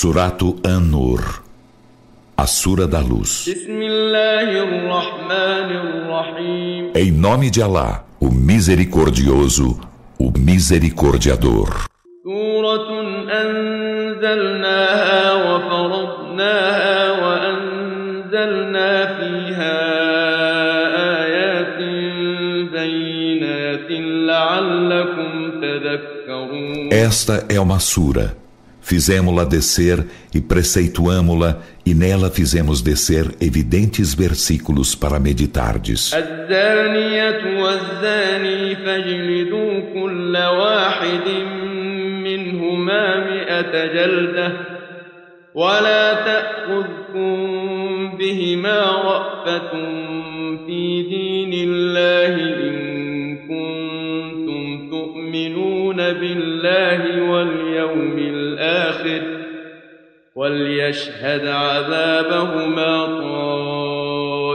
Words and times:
Surato 0.00 0.54
An-Nur, 0.64 1.42
a 2.36 2.46
Sura 2.46 2.86
da 2.86 3.00
Luz. 3.00 3.48
Em 6.94 7.10
nome 7.10 7.50
de 7.50 7.60
Alá, 7.60 8.04
o 8.20 8.30
Misericordioso, 8.30 9.76
o 10.16 10.30
Misericordiador. 10.38 11.86
Esta 26.92 27.44
é 27.48 27.58
uma 27.58 27.80
sura 27.80 28.36
Fizemos-la 28.87 29.45
descer 29.45 30.05
e 30.35 30.41
preceituamo-la, 30.41 31.61
e 31.85 31.93
nela 31.93 32.29
fizemos 32.29 32.81
descer 32.81 33.25
evidentes 33.39 34.13
versículos 34.13 34.93
para 34.93 35.19
meditardes. 35.19 36.11
ولا 45.55 46.13
تأخذكم 46.13 47.37
بهما 48.17 48.81
رأفة 48.81 49.71
في 50.65 51.03
دين 51.03 51.69
الله 51.69 52.35
إن 52.69 53.37
كنتم 53.37 54.89
تؤمنون 54.89 55.97
بالله 55.97 57.21
واليوم 57.31 58.26
الآخر 58.67 59.21
وليشهد 60.35 61.47
عذابهما 61.47 62.93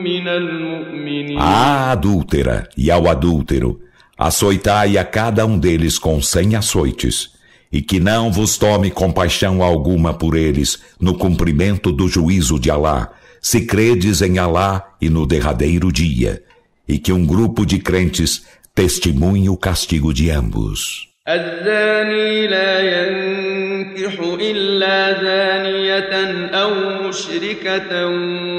من 0.04 0.28
المؤمنين 0.28 1.38
À 1.38 1.90
adúltera 1.92 2.68
e 2.76 2.90
ao 2.90 3.08
adúltero, 3.08 3.80
açoitai 4.18 4.98
a 4.98 5.04
cada 5.04 5.46
um 5.46 5.58
deles 5.58 5.98
com 5.98 6.20
cem 6.22 6.54
açoites 6.54 7.30
e 7.72 7.82
que 7.82 7.98
não 7.98 8.30
vos 8.30 8.56
tome 8.56 8.90
compaixão 8.90 9.62
alguma 9.62 10.14
por 10.14 10.36
eles 10.36 10.78
no 11.00 11.14
cumprimento 11.16 11.90
do 11.92 12.08
juízo 12.08 12.58
de 12.58 12.70
Alá, 12.70 13.12
se 13.40 13.66
credes 13.66 14.22
em 14.22 14.38
Alá 14.38 14.94
e 15.00 15.08
no 15.10 15.26
derradeiro 15.26 15.92
dia, 15.92 16.42
e 16.88 16.98
que 16.98 17.12
um 17.12 17.26
grupo 17.26 17.66
de 17.66 17.78
crentes 17.78 18.44
testemunhe 18.74 19.48
o 19.48 19.56
castigo 19.56 20.12
de 20.12 20.30
ambos. 20.30 21.09
الزاني 21.35 22.47
لا 22.47 22.79
ينكح 22.79 24.13
إلا 24.41 25.21
زانية 25.21 26.13
أو 26.61 26.71
مشركة 27.07 28.07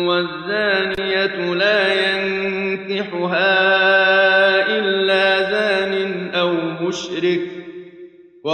والزانية 0.09 1.55
لا 1.55 1.81
ينكحها 2.03 3.49
إلا 4.79 5.51
زان 5.51 6.31
أو 6.35 6.53
مشرك 6.81 7.63
O 8.45 8.51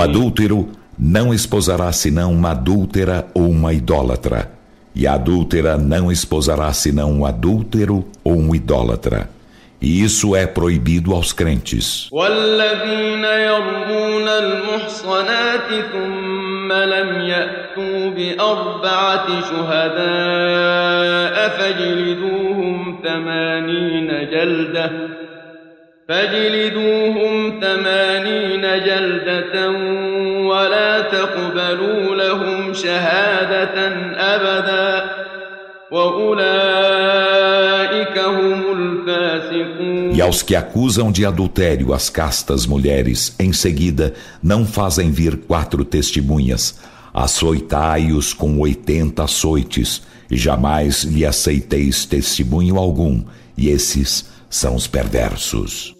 adúltero 0.00 0.68
não 0.96 1.34
esposará 1.34 1.90
senão 1.90 2.32
uma 2.32 2.52
adúltera 2.52 3.26
ou 3.34 3.50
uma 3.50 3.72
idólatra, 3.72 4.48
e 4.94 5.04
a 5.04 5.14
adúltera 5.14 5.76
não 5.76 6.12
esposará 6.12 6.72
senão 6.72 7.10
um 7.10 7.26
adúltero 7.26 8.04
ou 8.22 8.36
um 8.36 8.54
idólatra. 8.54 9.28
E 9.80 10.02
isso 10.02 10.34
é 10.34 10.46
proibido 10.46 11.14
aos 11.14 11.32
crentes. 11.32 12.08
فاجلدوهم 26.08 27.60
ثمانين 27.60 28.62
جلدة 28.62 29.70
ولا 30.48 31.00
تقبلوا 31.00 32.16
لهم 32.16 32.72
شهادة 32.72 33.88
أبدا 34.16 35.04
وأولئك 35.90 37.37
E 40.18 40.20
aos 40.20 40.42
que 40.42 40.56
acusam 40.56 41.12
de 41.12 41.24
adultério 41.24 41.94
as 41.94 42.10
castas 42.10 42.66
mulheres, 42.66 43.36
em 43.38 43.52
seguida 43.52 44.14
não 44.42 44.66
fazem 44.66 45.12
vir 45.12 45.36
quatro 45.36 45.84
testemunhas, 45.84 46.80
açoitai-os 47.14 48.32
com 48.32 48.58
oitenta 48.58 49.22
açoites, 49.22 50.02
e 50.28 50.36
jamais 50.36 51.04
lhe 51.04 51.24
aceiteis 51.24 52.04
testemunho 52.04 52.78
algum, 52.78 53.22
e 53.56 53.68
esses 53.68 54.28
são 54.50 54.74
os 54.74 54.88
perversos. 54.88 55.94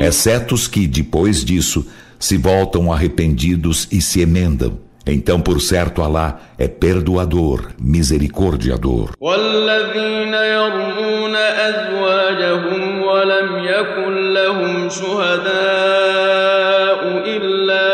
Exceto 0.00 0.54
os 0.54 0.66
que, 0.66 0.86
depois 0.86 1.44
disso, 1.44 1.86
se 2.19 2.37
voltam 2.37 2.91
arrependidos 2.91 3.87
e 3.91 4.01
se 4.01 4.21
emendam. 4.21 4.77
Então, 5.05 5.41
por 5.41 5.59
certo, 5.59 6.03
Alá 6.03 6.39
é 6.59 6.67
perdoador, 6.67 7.71
misericordiador. 7.79 9.09
والذين 9.19 10.33
يرمون 10.33 11.35
أزواجهم 11.35 13.01
ولم 13.01 13.63
يكن 13.63 14.33
لهم 14.33 14.89
شهداء 14.89 15.51
إلا 17.25 17.87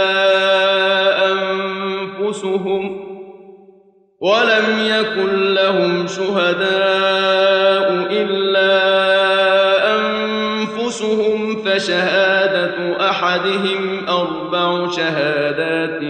أنفسهم 1.31 3.07
ولم 4.22 4.66
يكن 4.79 5.53
لهم 5.53 6.07
شهداء 6.07 7.88
إلا 8.12 8.75
أنفسهم 9.95 11.63
فشهادة 11.63 13.09
أحدهم 13.09 14.00
أربع 14.91 14.91
شهادات 14.91 16.01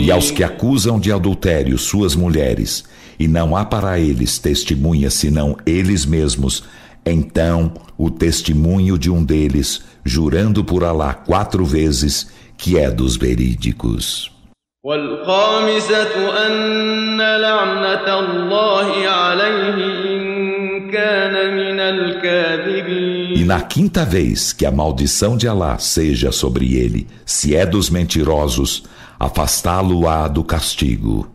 E 0.00 0.10
aos 0.10 0.30
que 0.30 0.42
acusam 0.42 0.98
de 0.98 1.12
adultério 1.12 1.78
suas 1.78 2.16
mulheres, 2.16 2.84
e 3.18 3.28
não 3.28 3.56
há 3.56 3.64
para 3.64 3.98
eles 3.98 4.38
testemunha 4.38 5.10
senão 5.10 5.56
eles 5.64 6.04
mesmos, 6.04 6.64
então 7.04 7.72
o 7.96 8.10
testemunho 8.10 8.98
de 8.98 9.10
um 9.10 9.22
deles, 9.24 9.84
jurando 10.04 10.64
por 10.64 10.84
Alá 10.84 11.14
quatro 11.14 11.64
vezes, 11.64 12.32
que 12.56 12.78
é 12.78 12.90
dos 12.90 13.16
verídicos. 13.16 14.30
na 23.47 23.61
quinta 23.61 24.03
vez 24.03 24.51
que 24.51 24.65
a 24.65 24.71
maldição 24.71 25.37
de 25.37 25.47
Alá 25.47 25.79
seja 25.79 26.33
sobre 26.33 26.75
ele, 26.75 27.07
se 27.25 27.55
é 27.55 27.65
dos 27.65 27.89
mentirosos, 27.89 28.83
afastá-lo-á 29.17 30.27
do 30.27 30.43
castigo. 30.43 31.31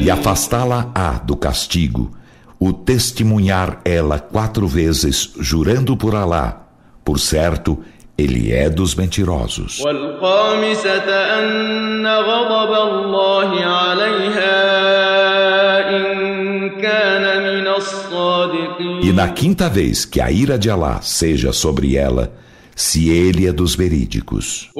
E 0.00 0.10
afastá-la-á 0.10 1.10
do 1.26 1.36
castigo, 1.36 2.10
o 2.58 2.72
testemunhar 2.72 3.82
ela 3.84 4.18
quatro 4.18 4.66
vezes, 4.66 5.34
jurando 5.38 5.94
por 5.94 6.14
Alá, 6.14 6.68
por 7.04 7.20
certo, 7.20 7.84
ele 8.16 8.52
é 8.52 8.68
dos 8.68 8.94
mentirosos. 8.94 9.80
E 19.02 19.12
na 19.12 19.28
quinta 19.28 19.68
vez 19.68 20.04
que 20.04 20.20
a 20.20 20.30
ira 20.30 20.58
de 20.58 20.70
Alá 20.70 21.00
seja 21.00 21.52
sobre 21.52 21.96
ela, 21.96 22.32
se 22.74 23.10
ele 23.10 23.46
é 23.46 23.52
dos 23.52 23.74
verídicos. 23.74 24.70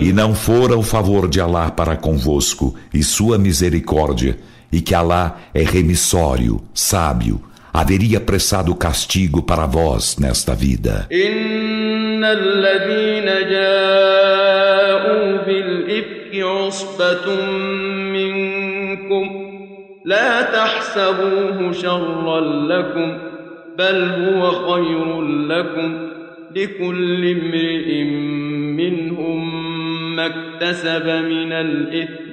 E 0.00 0.12
não 0.12 0.34
fora 0.34 0.76
o 0.76 0.82
favor 0.82 1.28
de 1.28 1.40
Alá 1.40 1.70
para 1.70 1.96
convosco 1.96 2.74
e 2.92 3.02
sua 3.02 3.38
misericórdia, 3.38 4.38
e 4.72 4.80
que 4.80 4.94
Alá 4.94 5.36
é 5.54 5.62
remissório, 5.62 6.60
sábio, 6.72 7.40
haveria 7.72 8.20
prestado 8.20 8.74
castigo 8.74 9.42
para 9.42 9.66
vós 9.66 10.16
nesta 10.18 10.54
vida. 10.54 11.06
إن 11.12 12.24
الذين 12.24 13.26
جاءوا 13.50 15.36
بالإفك 15.46 16.34
عصبة 16.34 17.46
منكم 18.12 19.48
لا 20.04 20.42
تحسبوه 20.42 21.72
شرا 21.72 22.40
لكم 22.40 23.18
بل 23.78 24.10
هو 24.10 24.50
خير 24.50 25.20
لكم 25.22 26.11
لكل 26.56 27.30
امرئ 27.30 28.04
منهم 28.82 29.40
ما 30.16 30.26
اكتسب 30.26 31.06
من 31.06 31.52
الإثم 31.52 32.28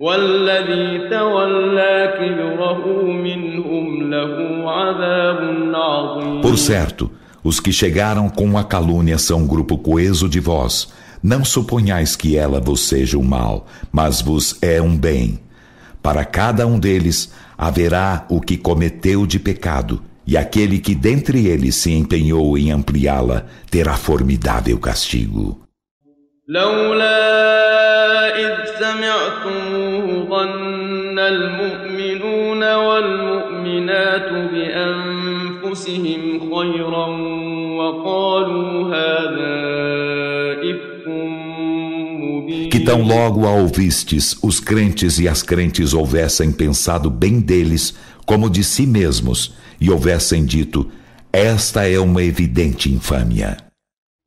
والذي 0.00 1.08
تولى 1.10 2.14
كبره 2.18 3.02
منهم 3.12 4.10
له 4.10 4.34
عذاب 4.70 5.40
عظيم 5.74 6.42
Por 6.42 6.58
certo, 6.58 7.10
os 7.42 7.60
que 7.60 7.72
chegaram 7.72 8.28
com 8.28 8.58
a 8.58 8.64
calúnia 8.64 9.18
são 9.18 9.40
um 9.40 9.46
grupo 9.46 9.78
coeso 9.78 10.28
de 10.28 10.40
vós. 10.40 10.92
Não 11.22 11.44
suponhais 11.44 12.16
que 12.16 12.36
ela 12.36 12.60
vos 12.60 12.88
seja 12.88 13.16
um 13.16 13.22
mal, 13.22 13.66
mas 13.90 14.20
vos 14.20 14.58
é 14.60 14.80
um 14.82 14.96
bem. 14.96 15.38
Para 16.02 16.24
cada 16.24 16.66
um 16.66 16.78
deles 16.78 17.32
haverá 17.56 18.26
o 18.28 18.40
que 18.40 18.58
cometeu 18.58 19.26
de 19.26 19.38
pecado, 19.38 20.02
e 20.28 20.36
aquele 20.36 20.78
que 20.78 20.94
dentre 20.94 21.46
eles 21.46 21.76
se 21.76 21.92
empenhou 21.92 22.56
em 22.56 22.70
ampliá-la 22.72 23.46
terá 23.70 23.94
formidável 23.94 24.78
castigo. 24.78 25.64
لولا 26.48 28.36
إذ 28.36 28.54
سمعتموه 28.80 30.28
ظن 30.28 31.18
المؤمنون 31.18 32.74
والمؤمنات 32.74 34.30
بأنفسهم 34.52 36.22
خيرا 36.54 37.06
وقالوا 37.78 38.94
هذا 38.94 39.67
مبين 42.88 42.88
Que 42.88 42.88
tão 42.88 43.02
logo 43.02 43.46
a 43.46 43.50
ouvistes, 43.50 44.36
os 44.42 44.60
crentes 44.60 45.18
e 45.18 45.28
as 45.28 45.42
crentes 45.42 45.92
houvessem 45.94 46.52
pensado 46.52 47.10
bem 47.10 47.40
deles, 47.40 47.94
como 48.26 48.50
de 48.50 48.64
si 48.64 48.86
mesmos, 48.86 49.54
e 49.80 49.90
houvessem 49.90 50.44
dito: 50.44 50.90
Esta 51.32 51.88
é 51.88 51.98
uma 51.98 52.22
evidente 52.22 52.90
infâmia. 52.90 53.56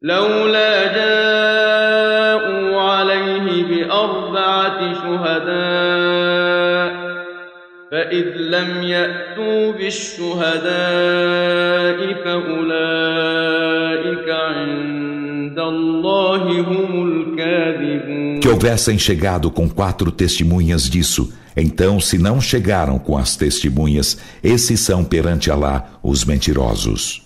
لولا 0.02 0.94
جاءوا 0.94 2.82
عليه 2.82 3.64
بأربعة 3.64 4.94
شهداء 4.94 6.58
فإذ 7.92 8.38
لم 8.38 8.84
يأتوا 8.84 9.72
بالشهداء 9.72 10.78
فأولئك 12.24 13.50
عند 14.30 15.60
الله 15.60 16.62
هم 16.62 17.10
الكاذبون 17.12 18.01
que 18.43 18.49
houvessem 18.49 18.99
chegado 18.99 19.53
com 19.53 19.71
quatro 19.71 20.11
testemunhas 20.11 20.91
disso, 20.91 21.33
então, 21.57 22.01
se 22.01 22.19
não 22.19 22.41
chegaram 22.41 22.99
com 22.99 23.17
as 23.17 23.37
testemunhas, 23.37 24.19
esses 24.43 24.81
são 24.81 25.05
perante 25.05 25.49
Alá 25.49 25.85
os 26.03 26.25
mentirosos. 26.25 27.23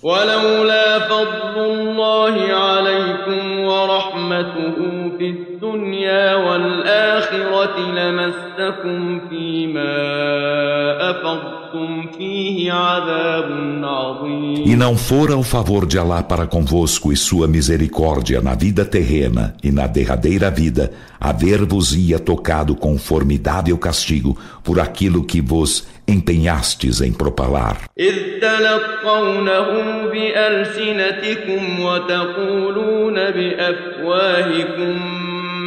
ولولا 11.75 11.92
فضل 11.92 11.92
الله 11.92 11.92
عليكم 11.92 11.92
ورحمته 11.92 12.12
في 12.12 12.12
الدنيا 12.12 12.12
والآخرة 12.12 12.12
لمسكم 12.12 12.12
فيما 12.12 12.12
أفضتم 12.12 12.12
فيه 12.18 12.72
عذاب 12.72 13.50
عظيم 13.83 14.66
E 14.66 14.75
não 14.75 14.98
fora 14.98 15.36
o 15.36 15.44
favor 15.44 15.86
de 15.86 15.98
Alá 15.98 16.24
para 16.24 16.48
convosco 16.48 17.12
e 17.12 17.18
sua 17.18 17.48
misericórdia 17.48 18.42
na 18.42 18.56
vida 18.56 18.86
terrena 18.86 19.56
e 19.63 19.72
na 19.72 19.88
derradeira 19.88 20.51
vida, 20.51 20.92
haver-vos-ia 21.19 22.19
tocado 22.19 22.75
com 22.75 22.98
formidável 22.98 23.78
castigo 23.78 24.38
por 24.63 24.80
aquilo 24.80 25.24
que 25.24 25.42
vos 25.42 25.88
empenhastes 26.07 27.01
em 27.01 27.13
propalar. 27.13 27.78
إذ 28.00 28.16
تلقونه 28.42 29.68
بألسنتكم 30.12 31.80
وتقولون 31.80 33.16
بأفواهكم 33.16 34.95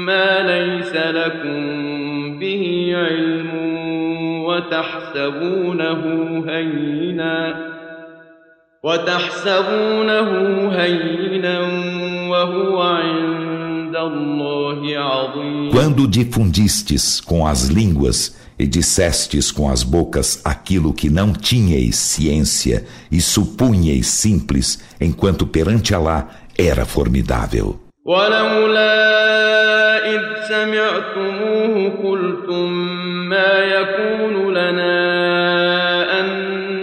ما 0.06 0.40
ليس 0.40 0.94
لكم 0.94 2.38
به 2.38 2.92
علم 2.94 3.77
وتحسبونه 4.58 6.02
هينا 6.48 7.54
وتحسبونه 8.82 10.28
هينا 10.68 11.60
وهو 12.30 12.82
عند 12.82 13.96
الله 13.96 14.98
عظيم 14.98 15.70
Quando 15.70 16.06
difundistes 16.06 17.20
com 17.20 17.46
as 17.46 17.68
línguas 17.68 18.36
e 18.58 18.66
dissestes 18.66 19.50
com 19.50 19.68
as 19.68 19.82
bocas 19.82 20.40
aquilo 20.44 20.92
que 20.92 21.08
não 21.10 21.32
tinhais 21.32 21.96
ciência 21.96 22.84
e 23.10 23.20
supunhais 23.20 24.06
simples, 24.06 24.78
enquanto 25.00 25.46
perante 25.46 25.94
Alá 25.94 26.28
era 26.56 26.84
formidável. 26.84 27.80
ولولا 28.08 28.94
إذ 30.14 30.22
سمعتموه 30.48 31.90
قلتم 32.04 32.70
ما 33.28 33.52
يكون 33.58 34.54
لنا 34.54 34.94
أن 36.20 36.26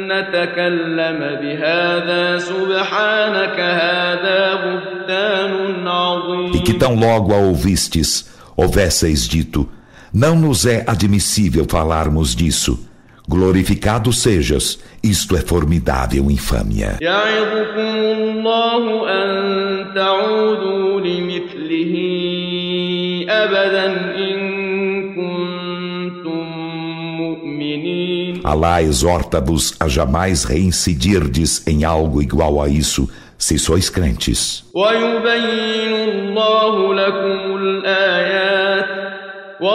نتكلم 0.07 1.19
بهذا 1.41 2.37
سبحانك 2.37 3.59
هذا 3.59 4.55
بهتان 4.55 5.87
عظيم 5.87 6.53
E 6.53 6.59
que 6.59 6.73
tão 6.73 6.95
logo 6.95 7.33
a 7.33 7.37
ouvistes, 7.37 8.29
houvesseis 8.57 9.27
dito: 9.27 9.69
Não 10.13 10.35
nos 10.35 10.65
é 10.65 10.83
admissível 10.87 11.65
falarmos 11.69 12.35
disso. 12.35 12.79
Glorificado 13.27 14.11
sejas, 14.11 14.79
isto 15.03 15.37
é 15.37 15.41
formidável 15.41 16.29
infâmia. 16.31 16.97
يعظكم 17.01 17.95
الله 18.17 19.09
أن 19.09 19.93
تعودوا 19.95 20.99
لمثله 20.99 21.93
أبدا 23.29 23.85
إن 24.17 25.15
كنتم 25.15 26.43
مؤمنين 27.21 28.41
Alá 28.43 28.81
exorta-vos 28.81 29.75
a 29.79 29.87
jamais 29.87 30.43
reincidirdes 30.43 31.61
em 31.67 31.83
algo 31.85 32.21
igual 32.21 32.59
a 32.61 32.67
isso, 32.67 33.07
se 33.37 33.57
sois 33.59 33.89
crentes. 33.89 34.63
ويبين 34.73 35.93
الله 35.93 36.93
لكم 36.93 37.55
الآيات 37.57 38.64
والله 38.64 38.64
عليم 38.64 38.64
E 39.60 39.70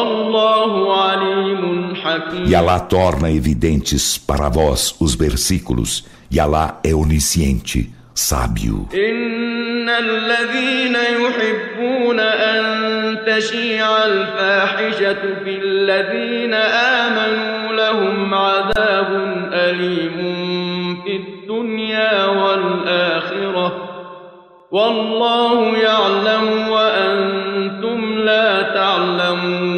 حكيم 1.96 2.56
Alá 2.56 2.80
torna 2.80 3.32
evidentes 3.32 4.18
para 4.18 4.50
vós 4.50 4.96
os 5.00 5.16
versículos, 5.16 6.06
e 6.30 6.40
Alá 6.40 6.80
é 6.84 6.94
onisciente, 6.94 7.90
sábio. 8.14 8.88
إن 8.94 9.90
الذين 9.90 10.96
يحبون 10.96 12.20
أن 12.20 12.62
تشيع 13.26 14.06
الفاحشة 14.06 15.22
في 15.44 15.60
الذين 15.64 16.54
آمنوا 17.04 17.74
لهم 17.74 18.34
عذاب 18.34 19.10
أليم 19.54 20.18
في 21.04 21.16
الدنيا 21.16 22.26
والآخرة 22.26 23.92
والله 24.72 25.78
يعلم 25.78 26.70
وأنتم 26.70 27.41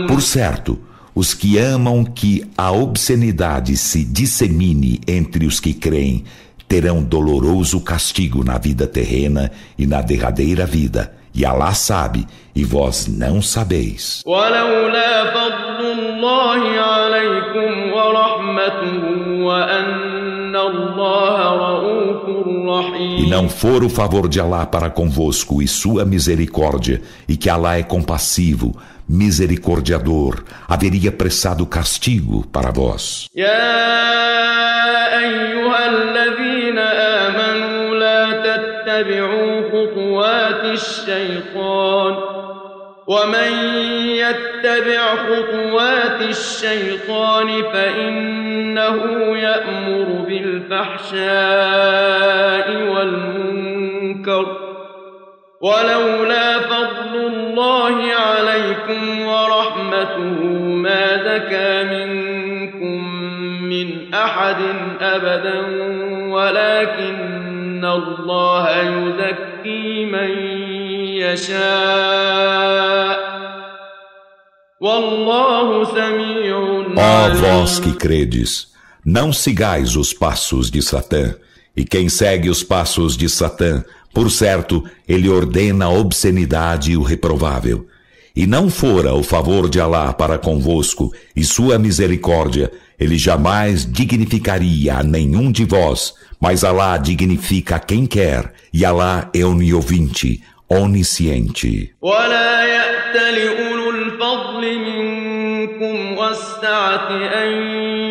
Por 0.06 0.22
certo, 0.22 0.78
os 1.14 1.34
que 1.34 1.58
amam 1.58 2.04
que 2.04 2.44
a 2.56 2.70
obscenidade 2.70 3.76
se 3.76 4.04
dissemine 4.04 5.00
entre 5.06 5.46
os 5.46 5.58
que 5.60 5.74
creem 5.74 6.24
terão 6.68 7.02
doloroso 7.02 7.80
castigo 7.80 8.44
na 8.44 8.58
vida 8.58 8.86
terrena 8.86 9.50
e 9.76 9.86
na 9.86 10.02
derradeira 10.02 10.66
vida, 10.66 11.12
e 11.34 11.44
Alá 11.44 11.72
sabe, 11.72 12.26
e 12.54 12.62
vós 12.64 13.08
não 13.08 13.40
sabeis. 13.40 14.22
ولولا 14.26 15.34
فضل 15.34 15.80
الله 15.98 16.62
عليكم 16.80 17.92
ورحمته 17.92 19.02
وأن 19.44 20.56
الله 20.56 21.36
رؤوف 21.56 21.91
E 22.72 22.72
رحيم 22.72 23.28
não 23.28 23.48
for 23.48 23.84
o 23.84 23.88
favor 23.88 24.28
de 24.28 24.40
Alá 24.40 24.64
para 24.66 24.90
convosco 24.90 25.62
e 25.62 25.68
sua 25.68 26.04
misericórdia, 26.04 27.02
e 27.28 27.36
que 27.36 27.48
Alá 27.50 27.78
é 27.78 27.82
compassivo, 27.82 28.76
misericordiador, 29.08 30.44
haveria 30.68 31.10
prestado 31.12 31.64
castigo 31.66 32.46
para 32.52 32.70
vós. 32.70 33.28
يا 33.34 33.48
أيها 35.18 35.86
الذين 35.90 36.78
آمنوا 36.78 37.94
لا 37.94 38.22
تتبعوا 38.46 39.62
خطوات 39.70 40.64
الشيطان 40.64 42.41
ومن 43.07 43.51
يتبع 44.07 45.15
خطوات 45.15 46.21
الشيطان 46.21 47.63
فإنه 47.73 48.97
يأمر 49.37 50.25
بالفحشاء 50.27 51.23
والمنكر 52.83 54.63
ولولا 55.61 56.59
فضل 56.59 57.15
الله 57.15 58.13
عليكم 58.13 59.21
ورحمته 59.25 60.43
ما 60.59 61.17
زكى 61.17 61.83
منكم 61.83 63.13
من 63.63 64.13
أحد 64.13 64.55
أبدا 65.01 65.61
ولكن 66.29 67.85
الله 67.85 68.69
يزكي 68.81 70.05
من 70.05 70.72
يشاء 71.22 72.78
والله 74.80 75.84
سميع 75.84 76.58
Ó 76.96 77.34
vós 77.34 77.78
que 77.78 77.92
credes, 77.92 78.68
não 79.04 79.32
sigais 79.32 79.96
os 79.96 80.12
passos 80.12 80.70
de 80.70 80.82
Satã, 80.82 81.34
e 81.76 81.84
quem 81.84 82.08
segue 82.08 82.50
os 82.50 82.62
passos 82.62 83.16
de 83.16 83.28
Satã, 83.28 83.84
por 84.12 84.30
certo, 84.30 84.84
ele 85.06 85.28
ordena 85.28 85.84
a 85.84 85.90
obscenidade 85.90 86.92
e 86.92 86.96
o 86.96 87.02
reprovável. 87.02 87.86
E 88.34 88.46
não 88.46 88.68
fora 88.68 89.14
o 89.14 89.22
favor 89.22 89.68
de 89.68 89.80
Alá 89.80 90.12
para 90.12 90.38
convosco 90.38 91.12
e 91.34 91.44
sua 91.44 91.78
misericórdia, 91.78 92.70
ele 92.98 93.16
jamais 93.16 93.84
dignificaria 93.84 94.96
a 94.96 95.02
nenhum 95.02 95.52
de 95.52 95.64
vós, 95.64 96.14
mas 96.40 96.64
Alá 96.64 96.96
dignifica 96.96 97.76
a 97.76 97.80
quem 97.80 98.06
quer, 98.06 98.52
e 98.72 98.84
Alá 98.84 99.30
é 99.34 99.44
oniovinte, 99.44 100.42
onisciente. 100.69 101.93
ولا 102.01 102.65
الفضل 103.89 104.79
منكم 104.79 106.17
أن 107.11 107.51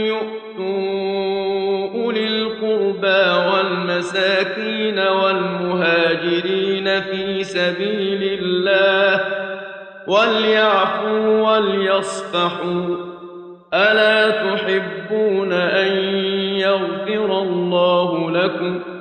يؤتوا 0.06 1.92
أولي 1.94 2.26
القربى 2.26 3.25
والمساكين 3.50 4.99
والمهاجرين 4.99 7.00
في 7.00 7.44
سبيل 7.44 8.38
الله 8.42 9.21
وليعفوا 10.06 11.50
وليصفحوا 11.50 12.97
ألا 13.75 14.30
تحبون 14.30 15.52
أن 15.52 15.92
يغفر 16.59 17.42
الله 17.42 18.30
لكم؟ 18.30 18.80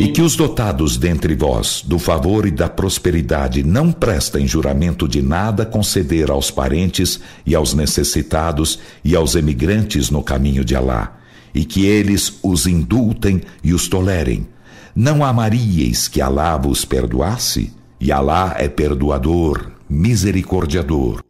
E 0.00 0.08
que 0.08 0.20
os 0.20 0.34
dotados 0.34 0.96
dentre 0.96 1.36
vós 1.36 1.80
do 1.86 1.96
favor 1.96 2.44
e 2.44 2.50
da 2.50 2.68
prosperidade 2.68 3.62
não 3.62 3.92
prestem 3.92 4.48
juramento 4.48 5.06
de 5.06 5.22
nada 5.22 5.64
conceder 5.64 6.28
aos 6.28 6.50
parentes 6.50 7.20
e 7.46 7.54
aos 7.54 7.72
necessitados 7.72 8.80
e 9.04 9.14
aos 9.14 9.36
emigrantes 9.36 10.10
no 10.10 10.24
caminho 10.24 10.64
de 10.64 10.74
Alá, 10.74 11.18
e 11.54 11.64
que 11.64 11.86
eles 11.86 12.40
os 12.42 12.66
indultem 12.66 13.42
e 13.62 13.72
os 13.72 13.86
tolerem. 13.86 14.48
Não 14.94 15.24
amaríeis 15.24 16.08
que 16.08 16.20
Alá 16.20 16.56
vos 16.56 16.84
perdoasse? 16.84 17.72
E 18.00 18.10
Alá 18.10 18.56
é 18.58 18.68
perdoador, 18.68 19.77
misericordiador. 19.89 21.21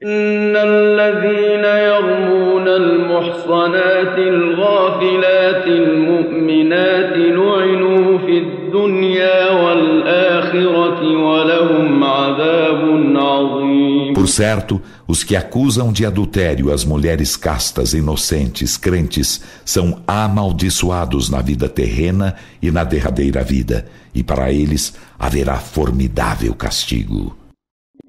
المحصنات 2.76 4.18
الغافلات 4.18 5.68
المؤمنات 5.68 7.18
لعنوا 7.18 8.18
في 8.18 8.38
الدنيا 8.38 9.52
والآخرة 9.52 11.02
ولهم 11.18 12.04
عذاب 12.04 12.82
عظيم 13.16 14.14
Por 14.14 14.28
certo, 14.28 14.82
os 15.08 15.24
que 15.24 15.36
acusam 15.36 15.92
de 15.92 16.06
adultério 16.06 16.72
as 16.72 16.86
mulheres 16.86 17.36
castas, 17.36 17.94
inocentes, 17.94 18.78
crentes, 18.78 19.42
são 19.66 20.02
amaldiçoados 20.08 21.30
na 21.30 21.42
vida 21.42 21.68
terrena 21.68 22.36
e 22.62 22.72
na 22.72 22.84
derradeira 22.84 23.44
vida, 23.44 23.86
e 24.16 24.24
para 24.24 24.52
eles 24.52 24.94
haverá 25.20 25.58
formidável 25.58 26.54
castigo. 26.54 27.36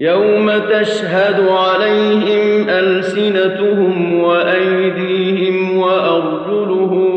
يوم 0.01 0.51
تشهد 0.51 1.47
عليهم 1.47 2.69
ألسنتهم 2.69 4.13
وأيديهم 4.19 5.77
وأرجلهم 5.77 7.11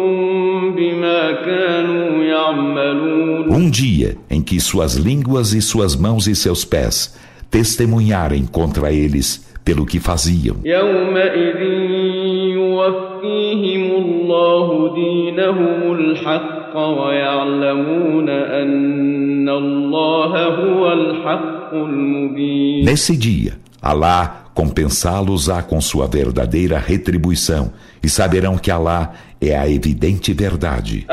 بما 0.75 1.33
كانوا 1.33 2.25
يعملون 2.25 3.53
Um 3.53 3.71
dia 3.71 4.17
em 4.29 4.43
que 4.43 4.59
suas 4.61 4.97
línguas 4.97 5.53
e 5.53 5.63
suas 5.63 5.95
mãos 5.95 6.27
e 6.27 6.35
seus 6.35 6.65
pés 6.65 7.17
testemunharem 7.49 8.47
contra 8.47 8.93
eles 8.93 9.47
pelo 9.65 9.87
que 9.87 10.01
faziam. 10.01 10.57
يومئذ 10.65 11.61
يوفيهم 12.59 13.91
الله 14.05 14.95
دينهم 14.95 15.93
الحق 15.93 16.77
ويعلمون 16.77 18.29
أن 18.29 19.49
الله 19.49 20.47
هو 20.47 20.93
الحق 20.93 21.52
Nesse 22.84 23.16
dia, 23.16 23.54
Alá 23.82 24.46
compensá-los-á 24.54 25.62
com 25.62 25.80
sua 25.80 26.08
verdadeira 26.08 26.80
retribuição 26.80 27.72
e 28.04 28.10
saberão 28.10 28.58
que 28.58 28.72
Alá 28.72 29.14
é 29.40 29.56
a 29.56 29.70
evidente 29.70 30.34
verdade. 30.34 31.06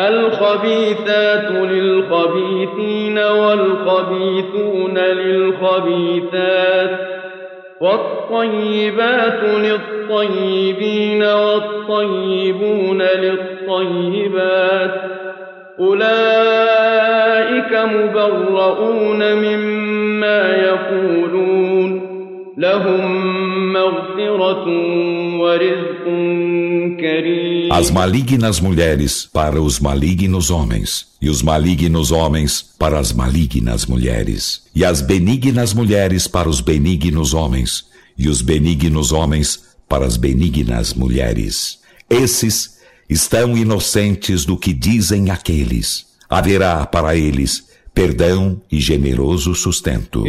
والطيبات 7.80 9.42
للطيبين 9.44 11.22
والطيبون 11.22 13.02
للطيبات 13.02 14.94
أولئك 15.78 17.72
مبرؤون 17.72 19.34
مما 19.34 20.40
يقولون 20.48 22.14
لهم 22.58 23.32
مغفرة 23.72 24.66
ورزق 25.40 26.04
كريم 27.00 27.72
As 27.72 27.90
malignas 27.90 28.60
mulheres 28.60 29.28
para 29.32 29.60
os 29.60 29.80
malignos 29.80 30.50
homens, 30.50 31.06
e 31.20 31.28
os 31.28 31.42
malignos 31.42 32.12
homens 32.12 32.62
para 32.78 32.98
as 33.00 33.12
malignas 33.12 33.86
mulheres, 33.86 34.62
e 34.76 34.84
as 34.84 35.00
benignas 35.00 35.74
mulheres 35.74 36.28
para 36.28 36.48
os 36.48 36.60
benignos 36.60 37.34
homens, 37.34 37.84
e 38.16 38.28
os 38.28 38.40
benignos 38.42 39.10
homens 39.10 39.74
para 39.88 40.06
as 40.06 40.16
benignas 40.16 40.94
mulheres. 40.94 41.80
Esses 42.08 42.74
estão 43.08 43.56
inocentes 43.56 44.44
do 44.44 44.56
que 44.56 44.72
dizem 44.72 45.30
aqueles. 45.30 46.06
Haverá 46.28 46.84
para 46.86 47.16
eles 47.16 47.70
perdão 47.94 48.60
e 48.70 48.80
generoso 48.80 49.54
sustento. 49.54 50.24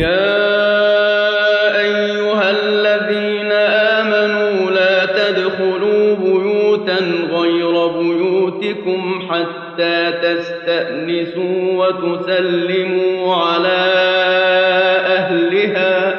حتى 9.75 10.11
تستأنسوا 10.23 11.87
وتسلموا 11.87 13.35
على 13.35 13.77
أهلها 15.17 16.15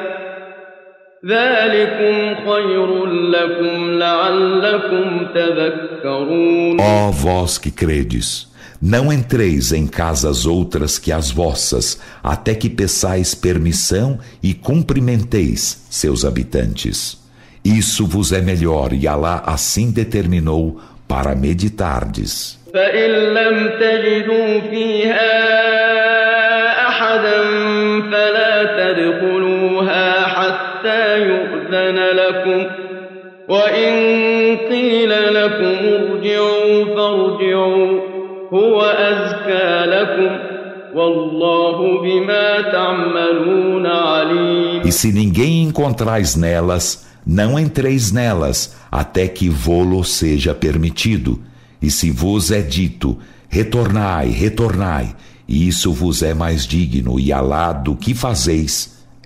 Ó 6.81 7.11
vós 7.11 7.59
que 7.59 7.71
credes, 7.71 8.49
não 8.81 9.13
entreis 9.13 9.73
em 9.73 9.87
casas 9.87 10.47
outras 10.47 10.99
que 10.99 11.13
as 11.13 11.31
vossas, 11.31 12.01
até 12.23 12.55
que 12.55 12.69
peçais 12.69 13.35
permissão 13.35 14.19
e 14.43 14.53
cumprimenteis 14.55 15.87
seus 15.91 16.25
habitantes. 16.25 17.19
Isso 17.65 18.07
vos 18.07 18.33
é 18.33 18.41
melhor 18.41 18.93
e 18.93 19.09
Alá 19.09 19.43
assim 19.47 19.91
determinou 19.91 20.81
para 21.09 21.35
meditardes. 21.35 22.59
فإن 22.75 23.11
لم 23.11 23.69
تجدوا 23.81 24.61
فيها 24.71 25.37
أحدا 26.89 27.43
فلا 28.11 28.65
تدخلوها 28.79 30.27
حتى 30.27 31.19
يؤذن 31.19 31.60
لكم 32.13 32.67
وإن 33.49 33.93
قيل 34.57 35.11
لكم 35.35 35.77
ارجعوا 35.87 36.85
فارجعوا 36.85 38.01
هو 38.53 38.83
أزكى 38.83 39.85
لكم 39.87 40.39
والله 40.95 42.03
بما 42.03 42.61
تعملون 42.61 43.87
عليم 43.87 44.83
E 44.83 44.93
se 44.93 45.13
ninguém 45.13 45.63
encontrais 45.65 46.37
nelas, 46.37 47.07
não 47.27 47.59
entreis 47.59 48.13
nelas, 48.13 48.77
até 48.91 49.29
que 49.29 49.49
vô-lo 49.49 50.05
seja 50.05 50.55
permitido. 50.55 51.41
E 51.83 51.91
se 51.91 52.11
vos 52.11 52.51
é 52.51 52.63
dito, 52.63 53.19
retornai, 53.49 54.29
retornai, 54.29 55.15
Isso 55.49 55.93
vos 55.93 56.23
é 56.23 56.35
mais 56.35 56.67
digno 56.67 57.21
e 57.21 57.33
Alá 57.33 57.73
do 57.73 57.95
que 57.95 58.15
fazeis 58.15 58.90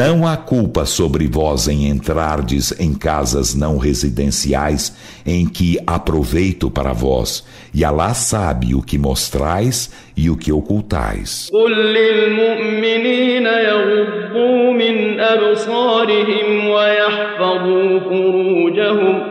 Não 0.00 0.26
há 0.26 0.36
culpa 0.36 0.84
sobre 0.86 1.26
vós 1.26 1.68
em 1.68 1.88
entrardes 1.88 2.72
em 2.80 2.94
casas 2.94 3.54
não 3.54 3.78
residenciais 3.78 4.94
em 5.24 5.46
que 5.46 5.78
há 5.86 5.98
proveito 5.98 6.70
para 6.70 6.92
vós, 6.92 7.44
e 7.74 7.84
Alá 7.84 8.14
sabe 8.14 8.74
o 8.74 8.82
que 8.82 8.98
mostrais 8.98 9.90
e 10.16 10.30
o 10.30 10.36
que 10.36 10.52
ocultais. 10.52 11.50
قل 11.52 11.72
للمؤمنين 11.72 13.46
يغضوا 13.46 14.72
من 14.72 15.20
أبصارهم 15.20 16.68
ويحفظوا 16.68 18.00
فروجهم 18.00 19.22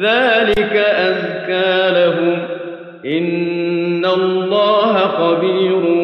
ذلك 0.00 0.72
أزكى 0.76 1.90
لهم 1.90 2.38
إن 3.04 4.04
الله 4.04 4.92
خبير 5.08 6.03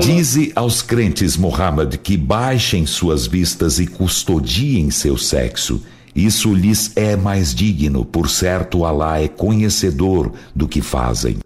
Dize 0.00 0.52
aos 0.54 0.82
crentes, 0.82 1.36
Muhammad, 1.36 1.96
que 1.96 2.16
baixem 2.16 2.86
suas 2.86 3.26
vistas 3.26 3.78
e 3.78 3.86
custodiem 3.86 4.90
seu 4.90 5.16
sexo. 5.16 5.82
Isso 6.14 6.54
lhes 6.54 6.96
é 6.96 7.14
mais 7.14 7.54
digno, 7.54 8.02
por 8.02 8.30
certo 8.30 8.86
Alá 8.86 9.20
é 9.20 9.28
conhecedor 9.28 10.32
do 10.54 10.66
que 10.66 10.80
fazem. 10.80 11.38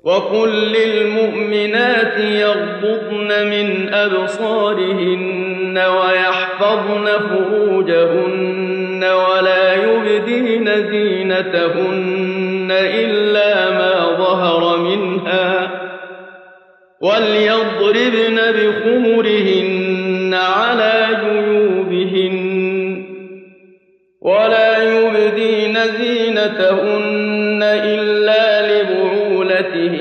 ولا 9.15 9.75
يبدين 9.75 10.67
زينتهن 10.91 12.71
إلا 12.71 13.71
ما 13.71 14.17
ظهر 14.19 14.79
منها 14.79 15.64
وليضربن 17.06 18.38
بخمرهن 18.58 20.34
على 20.34 21.08
جيوبهن 21.24 22.36
ولا 24.22 24.84
يبدين 24.84 25.78
زينتهن 26.00 27.60
إلا 27.64 28.46
لبعولتهن 28.72 29.95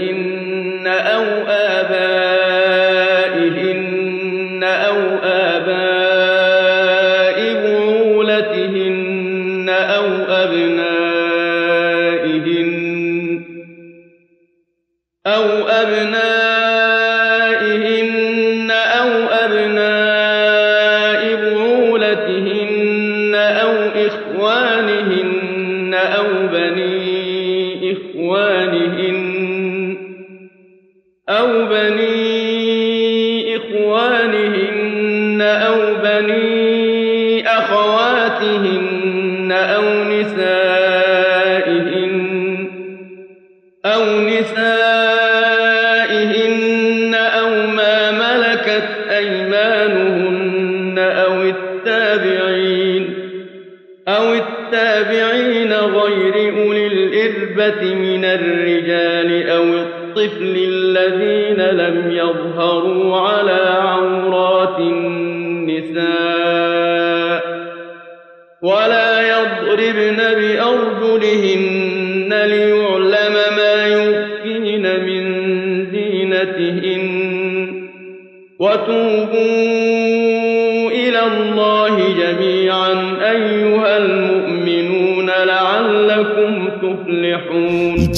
أمهاتهن 38.44 39.52
أو 39.52 40.04
نسائهن 40.04 40.63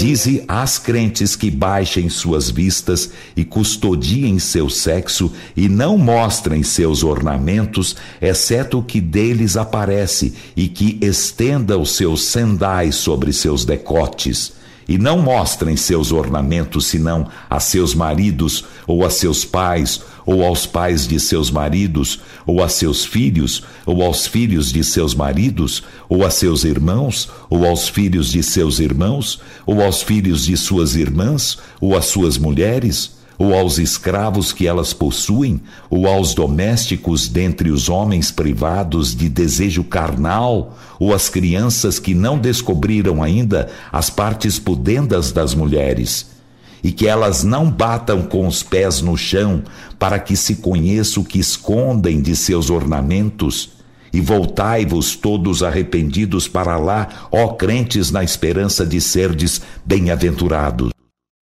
dize 0.06 0.44
às 0.46 0.78
crentes 0.78 1.34
que 1.34 1.50
baixem 1.50 2.08
suas 2.08 2.48
vistas 2.48 3.10
e 3.36 3.44
custodiem 3.44 4.38
seu 4.38 4.70
sexo 4.70 5.32
e 5.56 5.68
não 5.68 5.98
mostrem 5.98 6.62
seus 6.62 7.02
ornamentos, 7.02 7.96
exceto 8.22 8.78
o 8.78 8.84
que 8.84 9.00
deles 9.00 9.56
aparece, 9.56 10.32
e 10.56 10.68
que 10.68 10.96
estenda 11.02 11.76
os 11.76 11.90
seus 11.96 12.22
sendais 12.22 12.94
sobre 12.94 13.32
seus 13.32 13.64
decotes. 13.64 14.52
E 14.88 14.96
não 14.96 15.18
mostrem 15.18 15.76
seus 15.76 16.12
ornamentos 16.12 16.86
senão 16.86 17.28
a 17.50 17.58
seus 17.58 17.92
maridos, 17.92 18.64
ou 18.86 19.04
a 19.04 19.10
seus 19.10 19.44
pais, 19.44 20.00
ou 20.26 20.44
aos 20.44 20.66
pais 20.66 21.06
de 21.06 21.20
seus 21.20 21.50
maridos, 21.50 22.20
ou 22.44 22.62
a 22.62 22.68
seus 22.68 23.04
filhos, 23.04 23.62
ou 23.86 24.02
aos 24.02 24.26
filhos 24.26 24.72
de 24.72 24.82
seus 24.82 25.14
maridos, 25.14 25.84
ou 26.08 26.26
a 26.26 26.30
seus 26.30 26.64
irmãos, 26.64 27.30
ou 27.48 27.64
aos 27.64 27.88
filhos 27.88 28.32
de 28.32 28.42
seus 28.42 28.80
irmãos, 28.80 29.40
ou 29.64 29.80
aos 29.80 30.02
filhos 30.02 30.44
de 30.44 30.56
suas 30.56 30.96
irmãs, 30.96 31.58
ou 31.80 31.96
às 31.96 32.06
suas 32.06 32.36
mulheres, 32.36 33.14
ou 33.38 33.54
aos 33.54 33.78
escravos 33.78 34.52
que 34.52 34.66
elas 34.66 34.92
possuem, 34.92 35.60
ou 35.88 36.06
aos 36.06 36.34
domésticos 36.34 37.28
dentre 37.28 37.70
os 37.70 37.88
homens 37.88 38.30
privados 38.30 39.14
de 39.14 39.28
desejo 39.28 39.84
carnal, 39.84 40.76
ou 40.98 41.14
às 41.14 41.28
crianças 41.28 41.98
que 41.98 42.14
não 42.14 42.38
descobriram 42.38 43.22
ainda 43.22 43.68
as 43.92 44.10
partes 44.10 44.58
pudendas 44.58 45.32
das 45.32 45.54
mulheres, 45.54 46.35
e 46.83 46.91
que 46.91 47.07
elas 47.07 47.43
não 47.43 47.69
batam 47.69 48.23
com 48.23 48.47
os 48.47 48.63
pés 48.63 49.01
no 49.01 49.15
chão 49.15 49.63
para 49.99 50.19
que 50.19 50.35
se 50.35 50.55
conheça 50.55 51.19
o 51.19 51.23
que 51.23 51.39
escondem 51.39 52.21
de 52.21 52.35
seus 52.35 52.69
ornamentos. 52.69 53.79
E 54.13 54.19
voltai-vos 54.19 55.15
todos 55.15 55.63
arrependidos 55.63 56.47
para 56.47 56.77
lá, 56.77 57.07
ó 57.31 57.49
crentes, 57.49 58.11
na 58.11 58.23
esperança 58.23 58.85
de 58.85 58.99
serdes 58.99 59.61
bem-aventurados. 59.85 60.91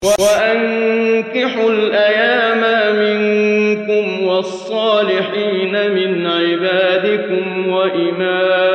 وأنكحوا 0.03 1.69
الأيام 1.69 2.61
منكم 2.95 4.23
والصالحين 4.23 5.91
من 5.91 6.27
عبادكم 6.27 7.67
وإمائكم 7.67 8.72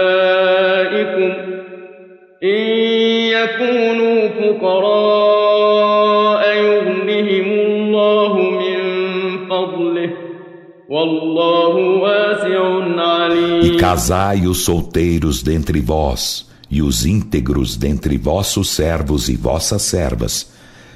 casai 13.89 14.47
os 14.47 14.65
solteiros 14.65 15.43
dentre 15.43 15.81
vós 15.81 16.49
e 16.71 16.83
os 16.83 17.05
íntegros 17.05 17.77
dentre 17.77 18.17
vossos 18.17 18.71
servos 18.71 19.29
e 19.29 19.37
vossas 19.37 19.83
servas 19.83 20.55